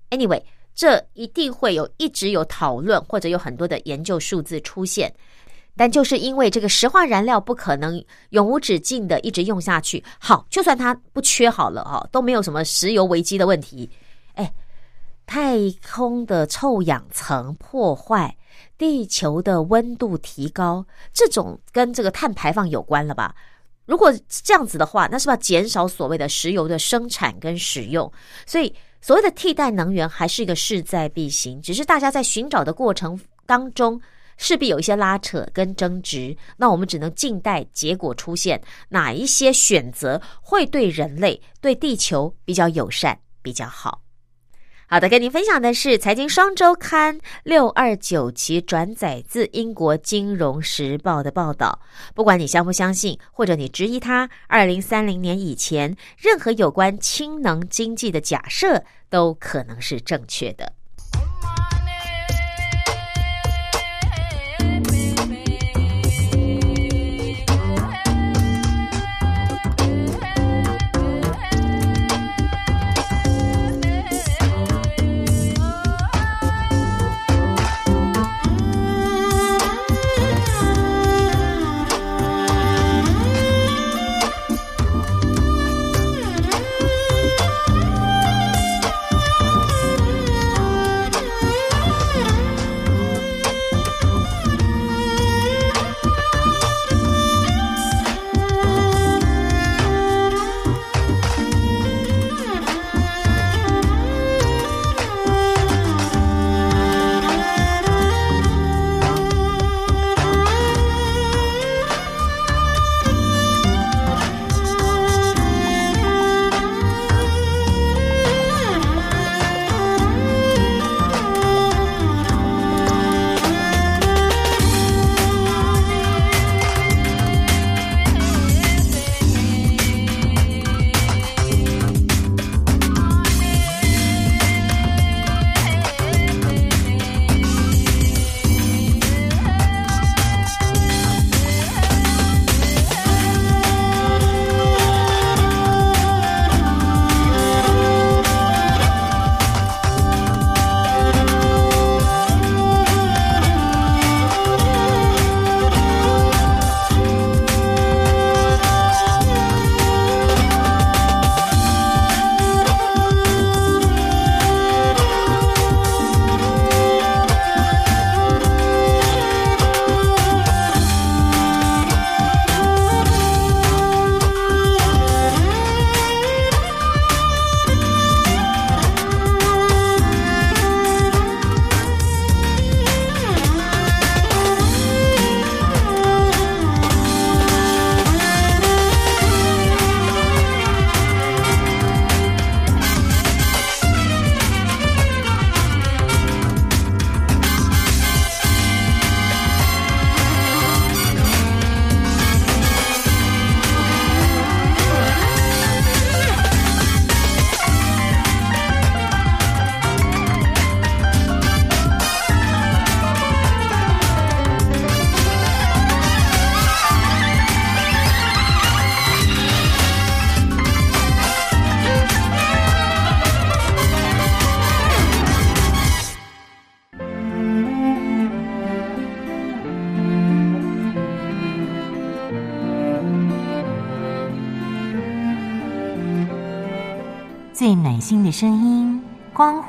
[0.10, 0.44] Anyway，
[0.76, 5.14] 这一定会有一直有讨论，或者有很多的研究数字出现，
[5.78, 13.90] 但就是因为这个石化燃料不可能永无止境的一直用下去，好，就算它不缺好了哦，都没有什么石油危机的问题，
[15.26, 15.58] 太
[15.88, 18.36] 空的臭氧层破坏，
[18.78, 23.34] 地球的温度提高，这种跟这个碳排放有关了吧？
[23.86, 28.10] 如果这样子的话，那是不是要减少所谓的石油的生产跟使用？
[28.46, 34.00] 所以，所谓的替代能源还是一个势在必行，只是大家在寻找的过程当中，
[34.38, 36.36] 势必有一些拉扯跟争执。
[36.56, 44.02] 那我们只能静待结果出现，哪一些选择会对人类、对地球比较友善、比较好？
[44.92, 51.80] 好的，跟您分享的是《财经双周刊》六二九期转载自英国《金融时报》的报道。
[52.14, 60.74] 不管你相不相信，或者你质疑它，二零三零年以前，任何有关氢能经济的假设都可能是正确的。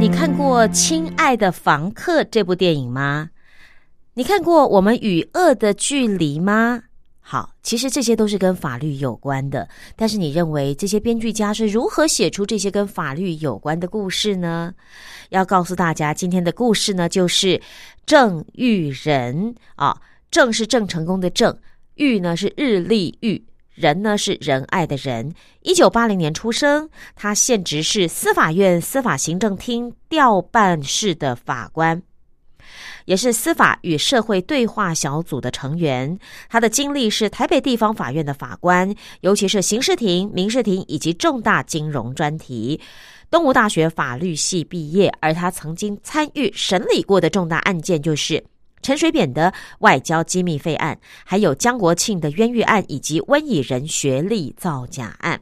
[0.00, 3.30] 你看过《亲爱的房客》这部电影吗？
[4.14, 6.84] 你看过《我们与恶的距离》吗？
[7.18, 9.68] 好，其实这些都是跟法律有关的。
[9.96, 14.72] 但是你认为这些编剧家是如何写出这些跟法律有关的故事呢？
[15.30, 17.60] 要告诉大家，今天的故事呢，就是
[18.06, 21.58] 郑玉仁啊，郑是郑成功的郑，
[21.96, 23.44] 玉呢是日历玉，
[23.78, 25.32] 仁呢是仁爱的仁。
[25.62, 32.02] 一九八零年出生，他现职是司法院司法行政厅调办室的法官。
[33.06, 36.18] 也是司法与社会对话小组的成员。
[36.50, 42.78] 他的经历是台北地方法院的法官，尤其是刑事庭、民事庭以及重大金融专题。
[43.30, 48.44] 东吴大学法律系毕业，而他曾经参与审理过的重大案件就是
[48.82, 55.40] 陈水扁的外交机密费案，还有江国庆的冤狱案以及温以仁学历造假案。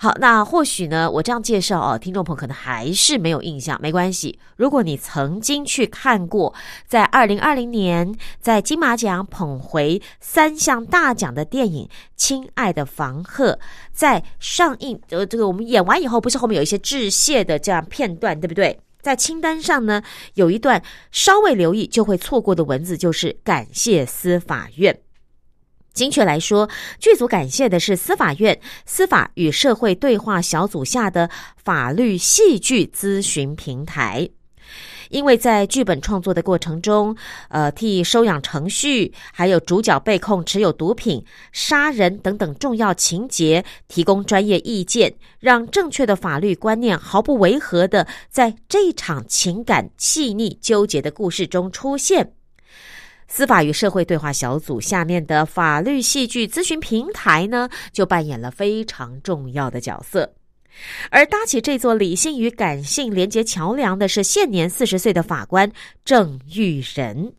[0.00, 4.38] 好，那或许呢，我这样介绍哦，听众朋友可能还是没有印象，没关系。
[4.54, 6.54] 如果你曾经去看过，
[6.86, 13.54] 在二零二零年在金马奖捧回三项大奖的电影《亲爱的房客》，
[13.92, 18.78] 在上映呃，这个我们演完以后，不是后面有一些致谢的这样片段，对不对？
[19.08, 20.02] 在清单上呢，
[20.34, 25.00] 有一段稍微留意就会错过的文字，就是感谢司法院。
[25.94, 26.68] 精确来说，
[27.00, 34.28] 剧组感谢的是司法院司法与社会对话小组下的法律戏剧咨询平台，
[35.10, 37.16] 因为在剧本创作的过程中，
[37.48, 52.32] 呃，替收养程序还有主角被控持有毒品、杀人等等重要情节提供专业意见，让正确的法律观念毫不违和的在这场情感细腻纠结的故事中出现。
[53.30, 60.32] 司法与社会对话小组下面的法律戏剧咨询平台呢，就扮演了非常重要的角色。
[61.10, 65.70] 而搭起这座理性与感性连接桥梁的是现年四十岁的法官
[66.04, 67.32] 郑玉仁。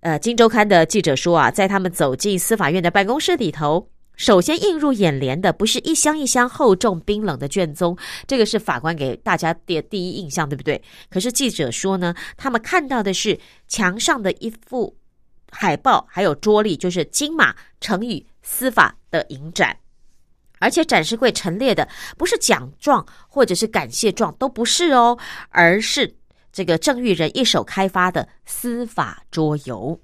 [0.00, 10.82] 呃，《金周刊》的记者说啊，在他们走进司法院的办公室里头，首先映入眼帘的不是一箱一箱厚重冰冷的卷宗，这个是法官给大家的第一印象，对不对？
[11.08, 13.38] 可是记者说呢，他们看到的是
[13.68, 14.96] 墙上的一幅
[15.52, 19.76] 海报，还有桌立，就是金马成语司法的影展，
[20.62, 21.86] 而且展示柜陈列的
[22.16, 25.18] 不是奖状或者是感谢状，都不是哦，
[25.50, 26.14] 而是
[26.52, 30.00] 这个郑玉仁一手开发的司法桌游。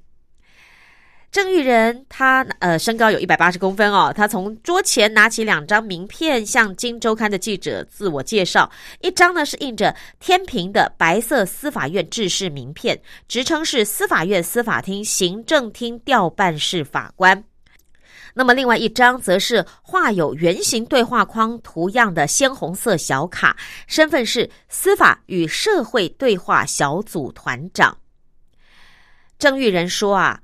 [1.30, 8.70] 郑玉仁他呃身高有一百八十公分哦，他从桌前拿起两张名片，向《金周刊》的记者自我介绍。
[9.02, 12.98] 一张呢是印着天平的白色司法院制式名片，
[13.28, 17.44] 职称是司法院司法厅行政厅调办室法官。
[18.38, 23.56] 那么另外一张则是画有圆形对话框图样的鲜红色小卡，
[23.88, 27.98] 身份是司法与社会对话小组团长。
[29.40, 30.40] 郑玉仁说啊。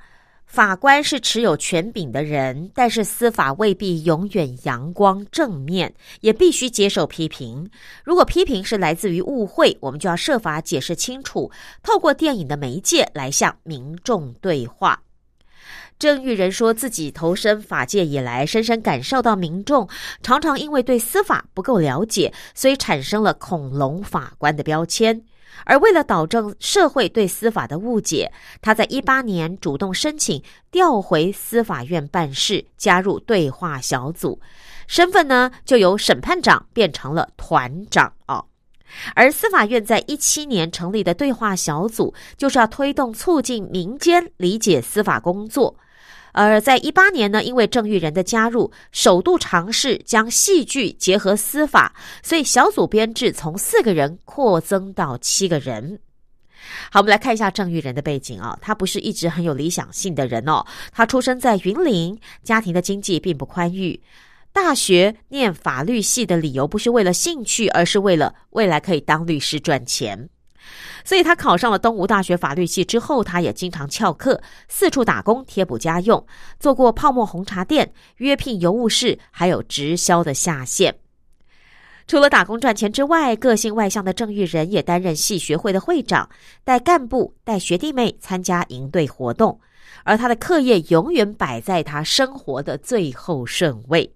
[0.46, 7.68] 法官是持有权柄的人，但是司法未必永远阳光正面，也必须接受批评。
[8.04, 11.50] 如果批评是来自于误会，我们就要设法解释清楚，
[11.82, 15.02] 透过电影的媒介来向民众对话。
[15.98, 19.88] 郑玉仁说自己投身法界以来，深深感受到民众
[20.22, 25.22] 常常因为对司法不够了解，所以产生了“恐龙法官”的标签。
[25.64, 28.30] 而为了导正社会对司法的误解，
[28.60, 34.38] 他在一八年主动申请调回司法院办事，加入对话小组，
[34.88, 38.44] 身份呢就由审判长变成了团长哦。
[39.14, 45.74] 而司法院在一七年成立的对话小组，就是要推动促进民间理解司法工作。
[46.34, 56.00] 而在一八年呢，因为郑裕仁的加入，首度尝试将戏剧结合司法，所以小组编制从四个人扩增到七个人。
[56.90, 60.64] 好，我们来看一下郑裕仁的背景啊，他不是一直很有理想性的人哦。
[60.92, 64.02] 他出生在云林，家庭的经济并不宽裕。
[64.52, 70.28] 大学念法律系的理由不是为了兴趣，而是为了未来可以当律师赚钱。
[71.04, 76.26] 所以他考上了东吴大学法律系之后，他也经常翘课，四处打工贴补家用，
[76.58, 80.96] 做过泡沫红茶店、约聘邮务士，还有直销的下线。
[82.06, 86.28] 除了打工赚钱之外，个性外向的郑玉仁也担任系学会的会长，
[86.62, 89.58] 带干部、带学弟妹参加营队活动，
[90.04, 94.14] 而他的课业永远摆在他生活的最后顺位。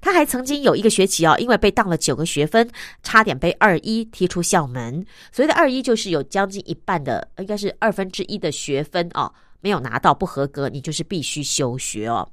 [0.00, 2.68] 他还曾经有一个学期哦，因为被当了九个学分，
[3.02, 5.04] 差点被二一踢出校门。
[5.32, 12.28] 所谓的二一，就是有将近一半的，应该是二分之一的学分哦，没有拿到不合格，你就是必须休学哦。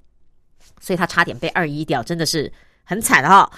[0.80, 2.52] 所以他差点被二一掉，真的是
[2.84, 3.52] 很惨哈。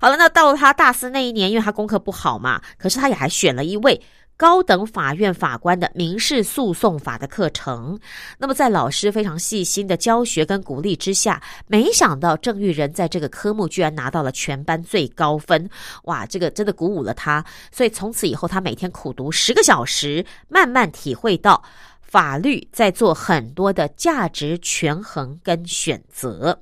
[0.00, 4.00] 好了，那到了他大四那一年，因为他功课不好嘛，可是他也还选了一位。
[4.36, 7.98] 高等法院法官的民事诉讼法的课程，
[8.36, 15.70] 那么在老师非常细心的教学跟鼓励之下，没想到郑玉仁在这个科目居然拿到了全班最高分，
[16.04, 17.44] 哇，这个真的鼓舞了他。
[17.70, 21.62] 所以从此以后，他每天苦读十个小时，慢慢体会到
[22.00, 26.60] 法律在做很多的价值权衡跟选择。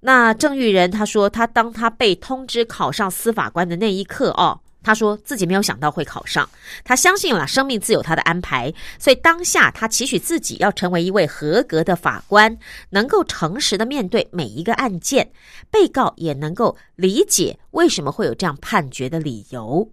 [0.00, 4.60] 那郑玉仁他说，他当他被通知考上司法官的那一刻，哦。
[4.82, 6.48] 他说自己没有想到会考上，
[6.84, 12.56] 他相信了生命自有他的安排，所以当下他期许自己要成为一位合格的法官，
[12.90, 15.30] 能够诚实的面对每一个案件，
[15.70, 19.90] 被告也能够理解为什么会有这样判决的理由。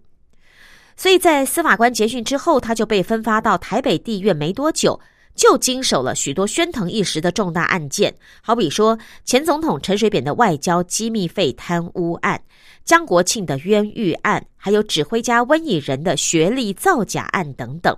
[0.96, 5.00] 所以在司法官结训之后，他就被分发到台北地院没多久。
[5.36, 8.12] 就经手了许多喧腾一时的重大案件，
[8.42, 12.42] 好比说前总统陈水扁的外交机密费贪污案、
[12.88, 17.94] 江国庆的冤狱案，还有指挥家温以仁的学历造假案等等。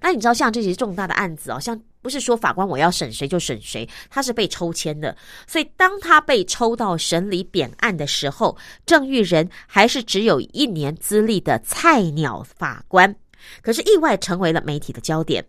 [0.00, 5.16] 那你知道，像这些重大的案子哦，像不是说法官我要审谁就审谁，他是被抽签的。
[5.46, 13.14] 所以当他被抽到审理扁案的时候，郑玉仁还是只有一年资历的菜鸟法官，
[13.62, 15.44] 可是意外成为了媒体的焦点。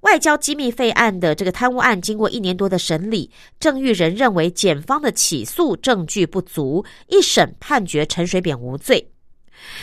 [0.00, 9.10] 外交机密费案的这个贪污案，经过一年多的审理，郑玉仁认为检方的起诉证据不足，一审判决陈水扁无罪。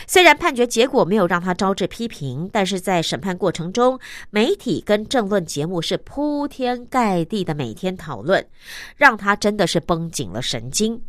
[0.06, 4.00] 虽然判决结果没有让他招致批评，但是在审判过程中，
[4.30, 8.46] 媒体跟政论节目是铺天盖地的每天讨论，
[8.96, 11.02] 让他真的是绷紧了神经。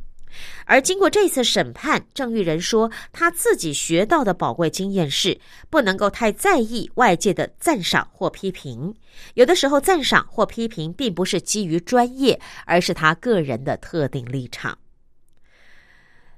[0.65, 8.93] 而经过这次审判，郑玉仁说，他自己学到的宝贵经验是，不能够太在意外界的赞赏或批评。
[9.33, 14.77] 有的时候，赞赏或批评并不是基于专业，而是他个人的特定立场。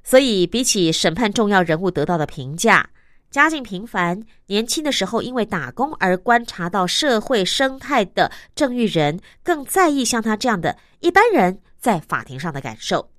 [0.03, 2.89] 所以，比起审判重要人物得到的评价，
[3.29, 13.09] 家境平凡、年轻的时候因为打工而观察到社会生态的郑玉仁，更在意像他这样的一般人在法庭上的感受。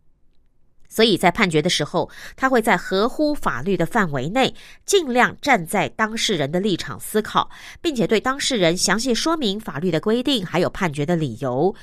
[0.90, 7.48] 所以在判决的时候，他会在合乎法律的范围内，尽量站在当事人的立场思考，
[7.80, 11.74] 并且对当事人详细说明法律的规定，还有判决的理由。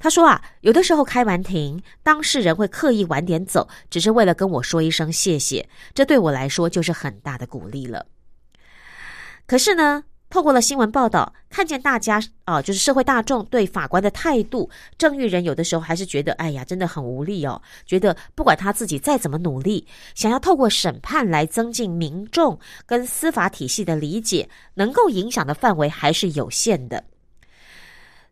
[0.00, 8.06] 他说啊，有的时候开完庭，当事人会刻意晚点走，只是为了跟我说一声谢谢，这对我来说就是很大的鼓励了。
[9.46, 10.02] 可是呢？
[10.34, 14.68] 透过了新闻报道，看见大家啊，就是社会大众对法官的态度，
[14.98, 17.62] 郑玉仁有的时候还是觉得，哎呀，真的很无力哦。
[17.86, 27.04] 觉得不管他自己再怎么努力，想要透过审判来增进民众跟司法体系的理解，能够影响的范围还是有限的。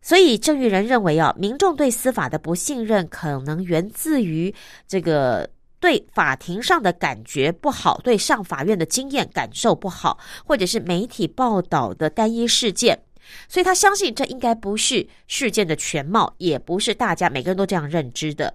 [0.00, 4.52] 所以郑玉仁认为啊，民众对司法的不信任，可能源自于
[4.88, 5.48] 这个。
[5.82, 10.16] 对法庭上的感觉不好，对上法院的经验感受不好，
[10.46, 13.02] 或者是媒体报道的单一事件，
[13.48, 18.54] 所以他相信这应该不是事件的全貌，也不是大家每个人都这样认知的。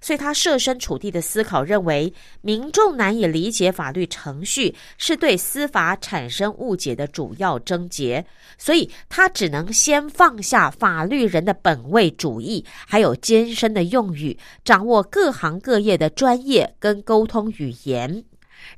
[0.00, 8.24] 所以他设身处地的思考，认为民众难以理解法律程序是对司法产生误解的主要症结，
[8.58, 18.24] 所以他只能先放下法律人的本位主义，还有艰深的用语，掌握各行各业的专业跟沟通语言，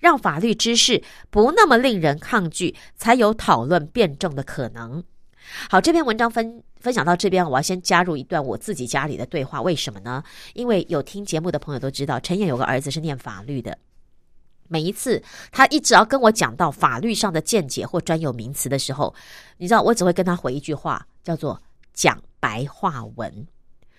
[0.00, 5.02] 让法律知识不那么令人抗拒，才有讨论辩证的可能。
[5.70, 6.62] 好，这篇文章分。
[6.80, 9.60] 分享到这边，我要先加入一段我自己家里的对话。
[9.62, 10.22] 为什么呢？
[10.54, 13.76] 因为有听节目的朋友都知道，陈燕有个儿子是念法律的。
[14.68, 19.14] 每一次他一直要跟我讲到法律上的见解或专有名词的时候，
[19.56, 21.60] 你知道，我只会跟他回一句话，叫做
[21.94, 23.46] 讲白话文。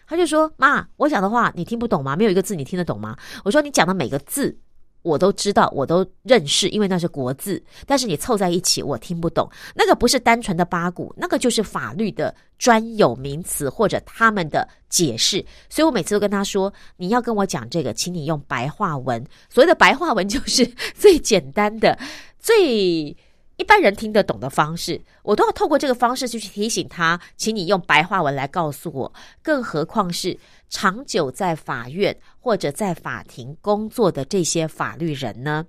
[0.08, 2.16] 他就说：“妈，我讲的话你听不懂吗？
[2.16, 4.58] 没有一个字你听得懂吗？”我说：“你讲的每个字。”
[5.02, 7.62] 我都知道，我都认识，因为那是国字。
[7.86, 9.50] 但是你凑在一起，我听不懂。
[9.76, 15.44] 那个不是单纯的八股，那个就是法律的专有名词或者他们的解释。
[15.70, 19.26] 所以我每次都跟他说：“你要跟我讲这个，请你用白话文。
[19.50, 21.98] 所谓的白话文，就是 最简单的、
[22.38, 23.16] 最
[23.60, 29.14] 一般人听得懂的方式，我都要透过这个方式去提醒他，请你用白话文来告诉我。
[29.44, 30.40] 更何况是
[30.70, 35.66] 长久在法院或者在法庭工作的这些法律人呢？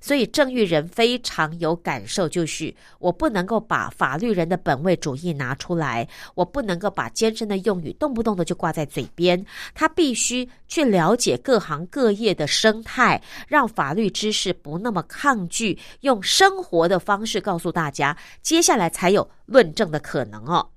[0.00, 20.70] 所以郑玉仁非常有感受，就是我不能够把法律人的本位主义拿出来，我不能够把艰深的用语动不动的就挂在嘴边，他必须去了解各行各业的生态，让法律知识不那么抗拒，用生活的方式告诉大家，接下来才有论证的可能哦。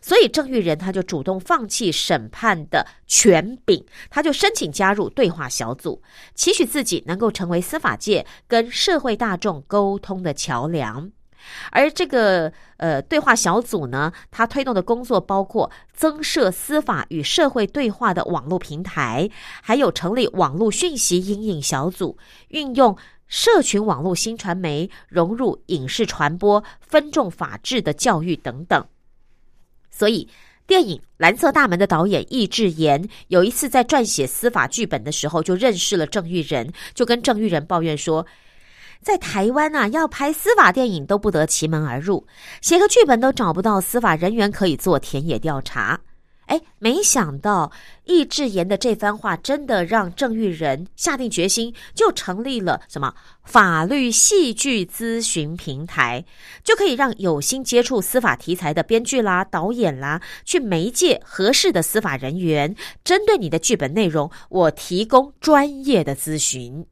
[0.00, 6.02] 所以郑玉仁他就主动放弃审判的权柄，他就申请加入对话小组，
[6.34, 11.10] 期许自己能够成为司法界跟社会大众沟通的桥梁。
[11.70, 19.30] 而这个呃对话小组呢，他推动的工作包括增设司法与社会对话的网络平台，
[19.62, 22.18] 还有成立网络讯息阴影小组，
[22.48, 22.94] 运用
[23.28, 28.84] 社群网络新传媒融入影视传播、分众法治的教育等等。
[29.98, 30.28] 所以，
[30.64, 38.24] 电影《蓝色大门》的导演易智言有一次在撰写司法剧本的时候，就认识了郑玉仁，就跟郑玉仁抱怨说，
[39.02, 42.24] 在台湾啊，要拍司法电影都不得其门而入，
[42.60, 45.98] 写个剧本都找不到司法人员可以做田野调查。
[46.48, 47.70] 哎，没想到
[48.04, 56.24] 易智言的这番话真的让郑玉仁下定决心，就成立了什么法律戏剧咨询平台，
[56.64, 62.74] 就可以让有心接触司法题材的编剧啦、导演啦，去媒介合适的司法人员，
[63.04, 66.86] 针对你的剧本内容，我提供专业的咨询。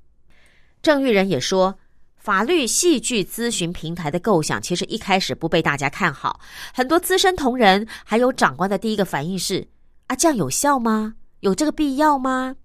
[0.82, 1.78] 郑玉仁也说。
[2.26, 6.40] 法律戏剧咨询平台的构想，其实一开始不被大家看好。
[6.74, 9.68] 很多资深同仁还有长官的第一个反应是：
[10.08, 11.14] 啊，这样有效吗？
[11.38, 12.56] 有这个必要吗？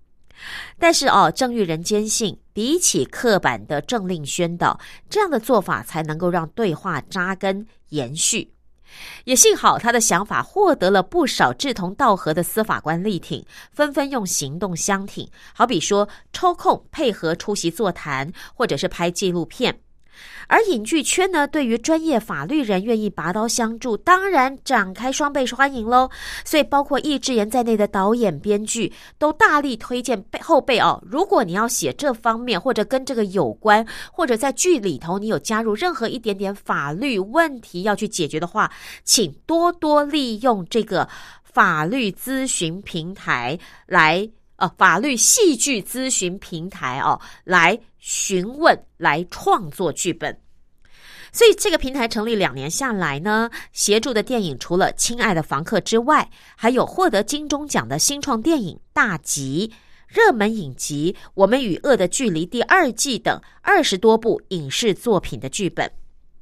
[0.80, 8.52] 但是哦，郑玉仁坚信，比起刻板的政令宣导，这样的做法才能够让对话扎根延续。
[9.26, 15.30] 也幸好他的想法获得了不少志同道合的司法官力挺，纷纷用行动相挺。
[15.54, 19.80] 好比说抽空配合出席座谈，或者是拍纪录片。
[20.52, 26.10] 而影剧圈呢，对于专业法律人愿意拔刀相助，当然展开双倍欢迎喽。
[26.44, 31.02] 所以，包括易智言在内的导演、编剧都大力推荐背后辈哦。
[31.10, 38.70] 如果你要写这方面，或者跟这个有关，或者在剧里头你有加入任何一点点法律问题要去解决的话，
[39.06, 41.08] 请多多利用这个
[41.46, 44.30] 法律咨询平台来。
[44.58, 50.38] 呃，法律戏剧咨询平台哦，来询问、来创作剧本。
[51.32, 59.72] 所以这个平台成立两年下来呢，协助的电影除了《亲爱的房客》之外，还有获得金钟奖的新创电影《大吉》、
[60.10, 65.90] 热门影集《我们与恶的距离》第二季等二十多部影视作品的剧本，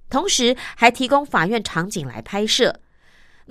[0.09, 2.79] 同时还提供法院场景来拍摄。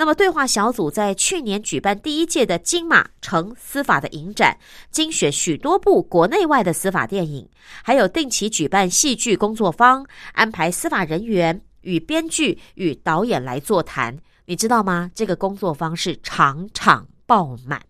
[0.00, 4.56] 那么，对话小组在去年举办第一届的金马城司法的影展，
[4.92, 7.48] 精选许多部国内外的司法电影，
[7.82, 14.16] 还有定期举办戏剧工作坊，安排司法人员与编剧与导演来座谈。
[14.46, 15.10] 你知道吗？
[15.16, 17.82] 这个工作坊是场场爆满。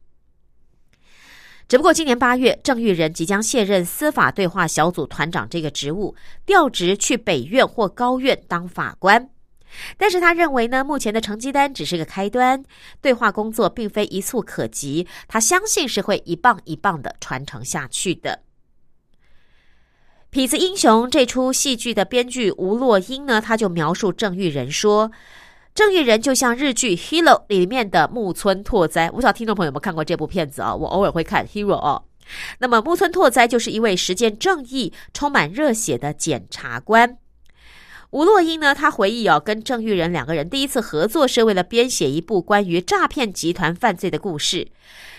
[1.69, 9.29] 只不过今年八月，郑玉仁即将卸任司法对话小组团长这个职务，调职去北院或高院当法官。
[9.97, 12.63] 但是他认为呢，目前的成绩单只是个开端，
[13.01, 18.41] 对话工作并非一蹴可及，他相信是会一棒一棒的传承下去的。
[20.37, 25.11] 《痞子英雄》这出戏剧的编剧吴洛英呢，他就描述郑玉仁说
[25.75, 30.75] ：“郑玉仁就像日剧《Hero》里面的木村拓哉，不知道听众朋友有没有看过这部片子啊？
[30.75, 32.05] 我偶尔会看《Hero》哦。
[32.59, 37.17] 那么木村拓哉就是一位实践正义、充满热血的检察官。”
[38.11, 38.75] 吴洛英呢？
[38.75, 44.69] 他回忆哦，跟郑玉仁两个人第一次合作是为了编写一部关于诈骗集团犯罪的故事。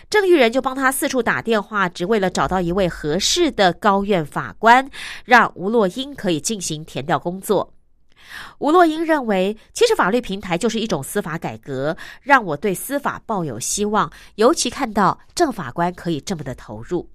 [0.10, 4.90] 郑玉仁就帮他四处打电话，只为了找到一位合适的高院法官，
[5.24, 7.76] 让吴洛英可以进行填调工作。
[8.58, 17.08] 吴洛英认为，其实法律平台就是一种司法改革，让我对司法抱有希望，尤其看到郑法官可以这么的投入。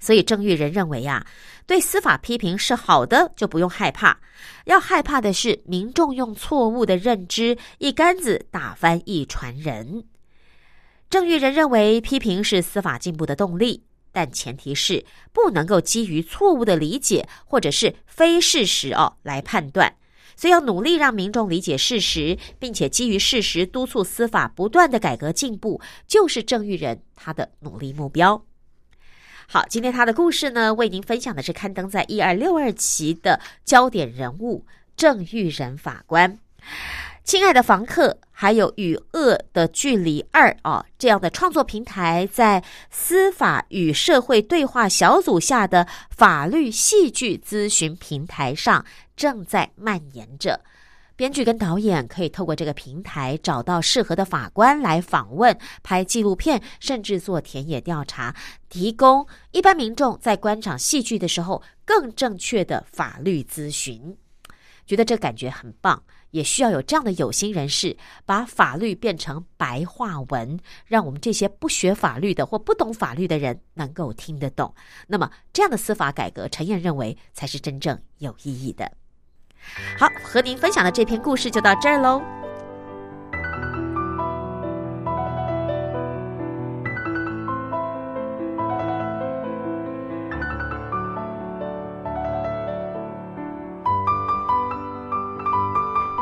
[0.00, 1.24] 所以郑玉仁认为呀，
[1.66, 4.18] 对司法批评是好的，就不用害怕。
[4.64, 10.02] 要害怕的是民众用错误的认知一竿子打翻一船人。
[11.10, 19.94] 郑玉仁认为批评是司法进步的动力，但前提是不能够基于错误的理解或者是非事实哦来判断。
[20.36, 28.42] 所以要努力让民众理解事实，并且基于事实督促司法不断的改革进步，就是郑玉仁他的努力目标。
[29.52, 34.64] 好，今天他的故事呢，为您分享的是刊登在一二六二期的焦点人物
[34.96, 36.38] 郑玉仁法官。
[37.24, 48.86] 亲爱的房客，还有与恶的距离二啊，这样的创作平台在司法与社会对话小组下的法律戏剧咨询平台上
[49.16, 50.60] 正在蔓延着。
[51.20, 58.34] 编剧跟导演可以透过这个平台找到适合的法官来访问、拍纪录片，甚至做田野调查，
[58.70, 64.16] 提供一般民众在观赏戏剧的时候更正确的法律咨询。
[64.86, 67.94] 觉得这感觉很棒，也需要有这样的有心人士，
[68.24, 74.74] 把法律变成白话文，让我们这些不学法律的或不懂法律的人能够听得懂。
[75.06, 78.90] 那么，这样的司法改革，陈燕认为才是真正有意义的。
[79.98, 82.22] 好，和您分享的这篇故事就到这儿喽。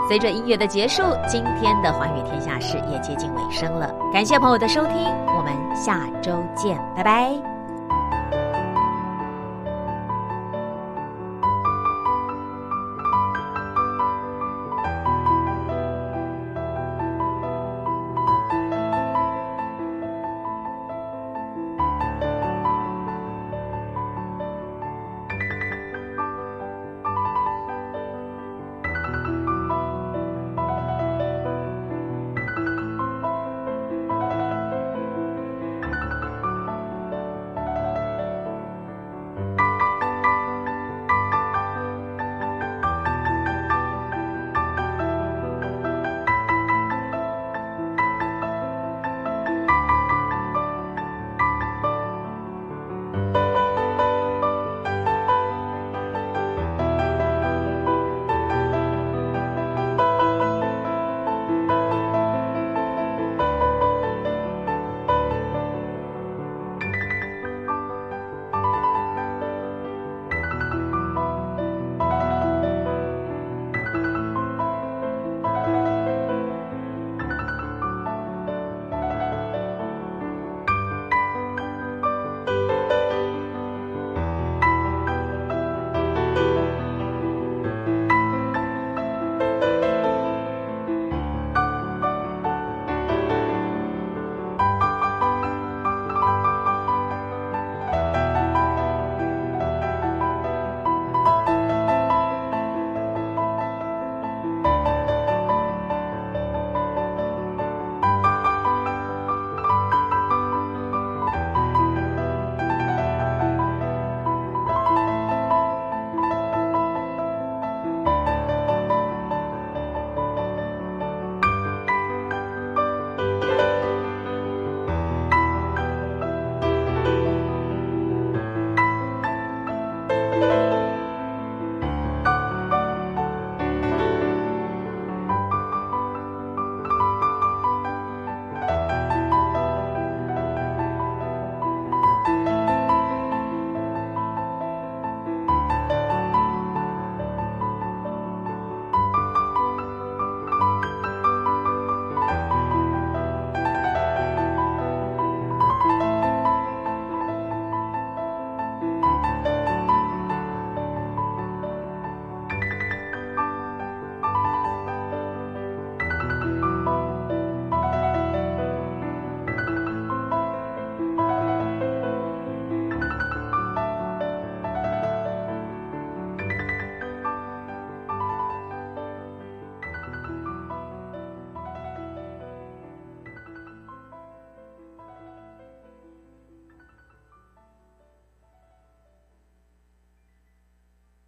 [0.08, 3.94] 随着音乐的结束，今天的《寰宇天下事》也接近尾声了。
[4.10, 4.94] 感谢朋友的收听，
[5.36, 7.57] 我们下周见，拜拜。